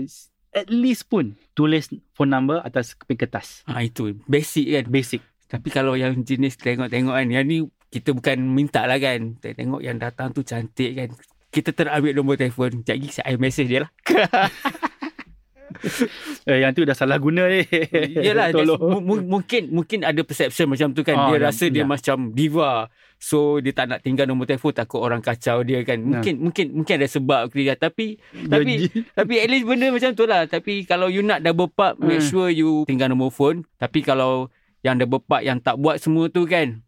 at 0.52 0.68
least 0.68 1.08
pun 1.08 1.40
tulis 1.56 1.88
phone 2.16 2.32
number 2.32 2.60
atas 2.64 2.96
keping 2.96 3.20
kertas. 3.20 3.64
Ha, 3.68 3.84
itu 3.84 4.16
basic 4.28 4.68
kan. 4.72 4.86
Basic. 4.92 5.22
Tapi 5.52 5.68
kalau 5.68 6.00
yang 6.00 6.16
jenis 6.24 6.56
tengok-tengok 6.60 7.16
kan, 7.16 7.28
yang 7.28 7.44
ni 7.44 7.68
kita 7.92 8.16
bukan 8.16 8.40
minta 8.40 8.88
lah 8.88 9.00
kan. 9.00 9.36
Tengok 9.40 9.84
yang 9.84 10.00
datang 10.00 10.32
tu 10.32 10.44
cantik 10.44 10.96
kan. 10.96 11.10
Kita 11.52 11.76
terambil 11.76 12.16
nombor 12.16 12.40
telefon. 12.40 12.84
Sekejap 12.84 12.96
lagi 12.96 13.10
saya 13.12 13.36
message 13.36 13.68
dia 13.68 13.84
lah. 13.88 13.92
Eh, 16.50 16.58
yang 16.60 16.72
tu 16.72 16.82
dah 16.82 16.94
salah 16.94 17.18
guna 17.18 17.46
ni. 17.46 17.62
Mu- 18.78 19.04
mu- 19.08 19.26
mungkin 19.30 19.70
mungkin 19.70 20.00
ada 20.02 20.22
perception 20.22 20.68
macam 20.68 20.92
tu 20.92 21.02
kan. 21.02 21.14
Oh, 21.16 21.28
dia 21.30 21.38
ya, 21.38 21.42
rasa 21.44 21.66
dia 21.68 21.84
ya. 21.84 21.86
macam 21.86 22.32
diva. 22.32 22.90
So 23.16 23.58
dia 23.58 23.72
tak 23.72 23.86
nak 23.88 24.00
tinggal 24.00 24.26
nombor 24.26 24.46
telefon 24.46 24.74
takut 24.74 24.98
orang 24.98 25.20
kacau 25.20 25.62
dia 25.62 25.82
kan. 25.82 26.02
Mungkin 26.02 26.42
mungkin 26.42 26.66
mungkin 26.74 26.94
ada 26.96 27.06
sebab 27.06 27.50
dia 27.50 27.76
tapi 27.76 28.18
tapi 28.44 28.90
tapi 29.14 29.34
at 29.36 29.48
least 29.48 29.66
benda 29.66 29.88
macam 29.88 30.12
tu 30.12 30.26
lah. 30.26 30.44
Tapi 30.44 30.84
kalau 30.84 31.06
you 31.06 31.22
nak 31.22 31.40
double 31.40 31.70
park 31.70 31.98
make 31.98 32.20
Hmm. 32.20 32.28
sure 32.28 32.50
you 32.50 32.82
tinggal 32.84 33.06
nombor 33.06 33.30
phone. 33.30 33.62
Tapi 33.78 34.02
kalau 34.02 34.50
yang 34.82 34.98
double 34.98 35.22
park 35.22 35.42
yang 35.42 35.58
tak 35.58 35.78
buat 35.78 36.02
semua 36.02 36.26
tu 36.28 36.44
kan 36.44 36.82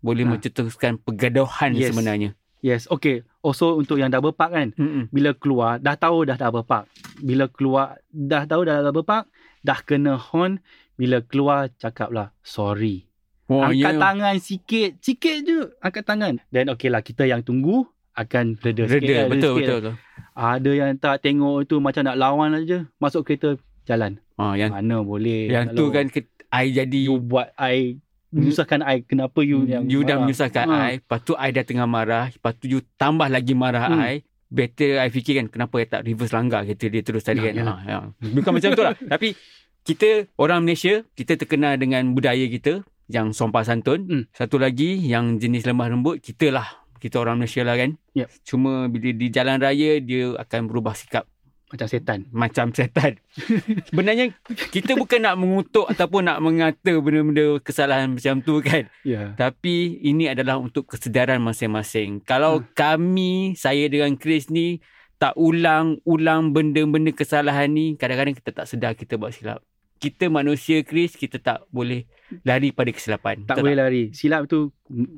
boleh 0.00 0.24
Ha. 0.24 0.30
mencetuskan 0.32 0.98
pergaduhan 0.98 1.70
Yes. 1.72 1.92
sebenarnya. 1.92 2.30
Yes, 2.58 2.84
okay. 2.86 3.22
Also 3.40 3.80
untuk 3.80 3.96
yang 3.96 4.12
double 4.12 4.36
park 4.36 4.52
kan, 4.52 4.68
Mm-mm. 4.76 5.08
bila 5.08 5.32
keluar 5.32 5.80
dah 5.80 5.96
tahu 5.96 6.28
dah 6.28 6.36
double 6.36 6.64
park. 6.64 6.84
Bila 7.24 7.48
keluar 7.48 7.96
dah 8.12 8.44
tahu 8.44 8.68
dah 8.68 8.84
double 8.84 9.04
park, 9.04 9.32
dah 9.64 9.80
kena 9.80 10.20
horn, 10.20 10.60
bila 11.00 11.24
keluar 11.24 11.72
cakaplah 11.80 12.36
sorry. 12.44 13.08
Oh, 13.50 13.66
angkat 13.66 13.96
ya. 13.96 13.98
tangan 13.98 14.36
sikit, 14.38 14.90
sikit 15.02 15.36
je 15.42 15.58
angkat 15.80 16.04
tangan. 16.06 16.38
Then 16.52 16.70
okay 16.70 16.92
lah 16.92 17.00
kita 17.00 17.24
yang 17.26 17.40
tunggu 17.42 17.88
akan 18.14 18.60
reda, 18.60 18.84
sikit. 18.86 19.00
Reda, 19.02 19.14
kan, 19.16 19.26
betul, 19.32 19.52
sikit. 19.56 19.66
betul, 19.66 19.78
betul. 19.80 19.94
Ada 20.36 20.70
yang 20.70 20.90
tak 21.00 21.16
tengok 21.24 21.56
tu 21.66 21.76
macam 21.80 22.02
nak 22.06 22.16
lawan 22.20 22.54
aja, 22.54 22.84
masuk 23.00 23.24
kereta 23.24 23.56
jalan. 23.88 24.20
Ha, 24.36 24.54
yang 24.54 24.70
Mana 24.70 25.00
boleh. 25.00 25.48
yang 25.48 25.72
Kalau 25.72 25.78
tu 25.80 25.84
kan 25.90 26.06
ke, 26.12 26.28
I 26.52 26.70
jadi 26.76 26.98
you 27.08 27.16
buat 27.18 27.56
I 27.56 27.96
menyusahkan 28.30 28.80
I 28.80 29.02
kenapa 29.02 29.40
you 29.40 29.62
yang 29.64 29.84
you 29.84 30.00
dah 30.00 30.14
marah? 30.14 30.22
menyusahkan 30.22 30.66
Ha. 30.66 30.76
I 30.84 30.92
Lepas 30.96 31.20
tu 31.20 31.32
I 31.34 31.50
dah 31.50 31.62
tengah 31.62 31.84
marah 31.84 32.24
Lepas 32.28 32.52
tu 32.54 32.66
you 32.66 32.80
tambah 32.94 33.26
lagi 33.26 33.52
marah 33.52 33.86
Hmm. 33.86 34.00
I 34.00 34.14
Better 34.46 34.98
I 34.98 35.08
fikir 35.08 35.36
kan 35.36 35.46
Kenapa 35.46 35.74
I 35.76 35.86
tak 35.86 36.02
reverse 36.02 36.30
langgar 36.30 36.62
Kita 36.64 36.86
dia 36.86 37.00
terus 37.00 37.22
tadi 37.22 37.38
Ya, 37.38 37.50
kan 37.50 37.54
yalah. 37.56 37.76
ha, 37.76 37.86
ya. 37.86 37.98
Bukan 38.28 38.50
macam 38.52 38.70
tu 38.72 38.82
lah 38.82 38.94
Tapi 39.12 39.34
Kita 39.80 40.08
orang 40.36 40.62
Malaysia 40.62 41.02
Kita 41.08 41.34
terkenal 41.36 41.74
dengan 41.74 42.10
budaya 42.10 42.42
kita 42.44 42.82
Yang 43.06 43.26
sompah 43.32 43.62
santun 43.62 44.00
Hmm. 44.02 44.24
Satu 44.30 44.56
lagi 44.56 44.98
Yang 45.00 45.40
jenis 45.40 45.62
lemah 45.64 45.86
lembut 45.88 46.18
Kita 46.18 46.50
lah 46.50 46.66
Kita 46.96 47.18
orang 47.18 47.38
Malaysia 47.38 47.62
lah 47.62 47.74
kan 47.74 47.94
Yep. 48.12 48.26
Cuma 48.44 48.86
bila 48.86 49.10
di 49.10 49.26
jalan 49.28 49.56
raya 49.56 49.98
Dia 49.98 50.34
akan 50.36 50.60
berubah 50.66 50.94
sikap 50.94 51.30
macam 51.70 51.86
setan. 51.86 52.20
macam 52.34 52.66
setan. 52.74 53.14
Sebenarnya 53.88 54.34
kita 54.74 54.98
bukan 54.98 55.22
nak 55.22 55.38
mengutuk 55.38 55.86
ataupun 55.86 56.26
nak 56.26 56.42
mengata 56.42 56.98
benda-benda 56.98 57.62
kesalahan 57.62 58.10
macam 58.10 58.42
tu 58.42 58.58
kan. 58.58 58.90
Ya. 59.06 59.38
Tapi 59.38 60.02
ini 60.02 60.26
adalah 60.26 60.58
untuk 60.58 60.90
kesedaran 60.90 61.38
masing-masing. 61.38 62.26
Kalau 62.26 62.60
Hmm. 62.60 62.66
kami, 62.74 63.32
saya 63.54 63.86
dengan 63.86 64.18
Chris 64.18 64.50
ni 64.50 64.82
tak 65.16 65.38
ulang-ulang 65.38 66.50
benda-benda 66.50 67.14
kesalahan 67.14 67.70
ni, 67.70 67.94
kadang-kadang 67.94 68.34
kita 68.34 68.50
tak 68.50 68.66
sedar 68.66 68.98
kita 68.98 69.14
buat 69.14 69.30
silap. 69.30 69.62
Kita 70.00 70.32
manusia 70.32 70.80
Chris, 70.80 71.12
kita 71.12 71.36
tak 71.36 71.68
boleh 71.68 72.08
lari 72.42 72.72
pada 72.72 72.88
kesilapan. 72.88 73.44
Tak 73.44 73.60
Betul 73.60 73.62
boleh 73.62 73.76
lari. 73.76 74.04
Silap 74.10 74.48
tu 74.48 74.72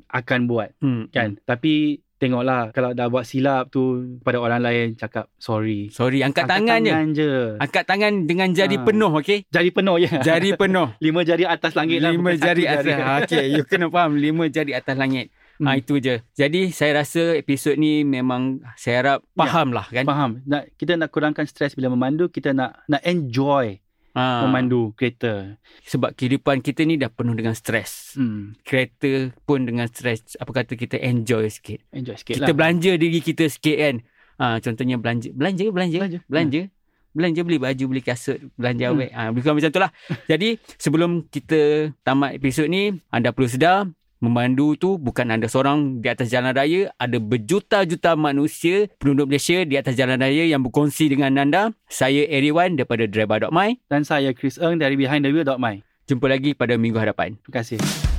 akan 0.07 0.39
buat. 0.45 0.69
Hmm. 0.83 1.07
kan 1.09 1.39
tapi 1.41 2.03
tengoklah 2.15 2.69
kalau 2.69 2.91
dah 2.91 3.05
buat 3.05 3.23
silap 3.23 3.67
tu 3.67 3.83
pada 4.19 4.37
orang 4.37 4.59
lain 4.59 4.87
cakap 4.93 5.27
sorry 5.35 5.89
Sorry, 5.89 6.21
angkat, 6.21 6.45
tangan, 6.45 6.79
je. 6.79 6.89
tangan 6.89 7.07
je 7.11 7.31
Angkat 7.57 7.83
tangan 7.83 8.13
dengan 8.23 8.49
jari 8.49 8.75
Ha. 8.75 8.83
penuh, 8.83 9.11
okey? 9.13 9.39
jari 9.47 9.69
penuh 9.69 9.97
ya 9.97 10.11
Jari 10.19 10.53
penuh. 10.53 10.87
lima 11.05 11.21
jari 11.21 11.43
atas 11.43 11.73
langit 11.73 11.99
lah 11.99 12.09
Lima 12.09 12.31
jari 12.33 12.63
atas. 12.63 12.95
Ha, 12.95 13.13
okay, 13.21 13.45
you 13.49 13.63
kena 13.63 13.87
faham. 13.87 14.15
Lima 14.15 14.47
jari 14.47 14.71
atas 14.71 14.95
langit. 14.95 15.29
Hmm. 15.53 15.69
Ha, 15.69 15.77
itu 15.77 15.97
je. 15.97 16.17
Jadi, 16.33 16.71
saya 16.71 16.97
rasa 16.97 17.35
episod 17.35 17.75
ni 17.75 18.01
memang 18.01 18.57
saya 18.73 18.95
harap 18.99 19.19
faham 19.33 19.69
lah 19.69 19.85
kan. 19.85 20.01
faham 20.01 20.31
nak 20.43 20.65
kita 20.75 20.95
nak 20.95 21.09
kurangkan 21.09 21.45
stres 21.45 21.73
bila 21.73 21.87
memandu 21.87 22.25
kita 22.27 22.51
nak 22.51 22.81
nak 22.87 23.03
enjoy 23.03 23.77
Ha, 24.13 24.45
memandu 24.45 24.93
kereta 24.93 25.57
sebab 25.81 26.13
kehidupan 26.13 26.61
kita 26.61 26.85
ni 26.85 26.95
dah 26.95 27.09
penuh 27.09 27.33
dengan 27.33 27.51
stres. 27.51 28.13
hmm. 28.13 28.61
Kereta 28.61 29.33
pun 29.41 29.65
dengan 29.65 29.89
stres. 29.89 30.37
Apa 30.37 30.53
kata 30.55 30.73
kita 30.73 30.95
enjoy 30.95 31.49
sikit. 31.49 31.81
enjoy 31.89 32.13
sikit 32.13 32.37
kita 32.37 32.45
lah 32.45 32.53
belanja 32.53 32.93
diri 32.93 33.17
kita 33.19 33.45
sikit 33.47 33.73
kan. 33.73 33.95
Ha, 34.35 34.45
contohnya 34.59 34.95
belanja. 34.95 35.29
Belanja, 35.29 35.65
belanja. 35.67 35.97
Belanja. 35.97 36.19
Belanja. 36.25 36.61
Belanja 37.09 37.41
beli 37.41 37.57
baju, 37.57 37.83
beli 37.87 38.01
kasut, 38.01 38.41
belanja 38.53 38.85
Hmm. 38.85 38.93
awet. 38.95 39.09
Ha, 39.11 39.29
bukan 39.29 39.53
macam 39.53 39.69
tu 39.69 39.77
lah. 39.77 39.91
Jadi, 40.29 40.57
sebelum 40.75 41.25
kita 41.25 41.61
tamat 42.01 42.33
episod 42.33 42.65
ni, 42.65 42.89
anda 43.07 43.29
perlu 43.29 43.45
sedar, 43.45 43.85
memandu 44.23 44.79
tu 44.79 44.95
bukan 44.95 45.35
anda 45.35 45.51
seorang 45.51 45.99
di 45.99 46.07
atas 46.07 46.31
jalan 46.31 46.55
raya. 46.55 46.95
Ada 46.95 47.19
berjuta-juta 47.19 48.15
manusia, 48.15 48.87
penduduk 48.95 49.27
Malaysia 49.27 49.67
di 49.67 49.75
atas 49.75 49.99
jalan 49.99 50.15
raya 50.15 50.47
yang 50.47 50.63
berkongsi 50.63 51.11
dengan 51.11 51.35
anda. 51.35 51.75
Saya 51.91 52.23
Eriwan 52.31 52.79
daripada 52.79 53.03
Driver.my. 53.03 53.83
dan 53.91 54.07
saya 54.07 54.31
Chris 54.31 54.55
Eng 54.55 54.79
dari 54.79 54.95
behind 54.95 55.27
the 55.27 55.31
wheel.my 55.35 55.83
Jumpa 56.07 56.27
lagi 56.31 56.55
pada 56.55 56.79
minggu 56.79 56.99
hadapan. 56.99 57.35
terima 57.43 57.59
kasih 57.59 58.12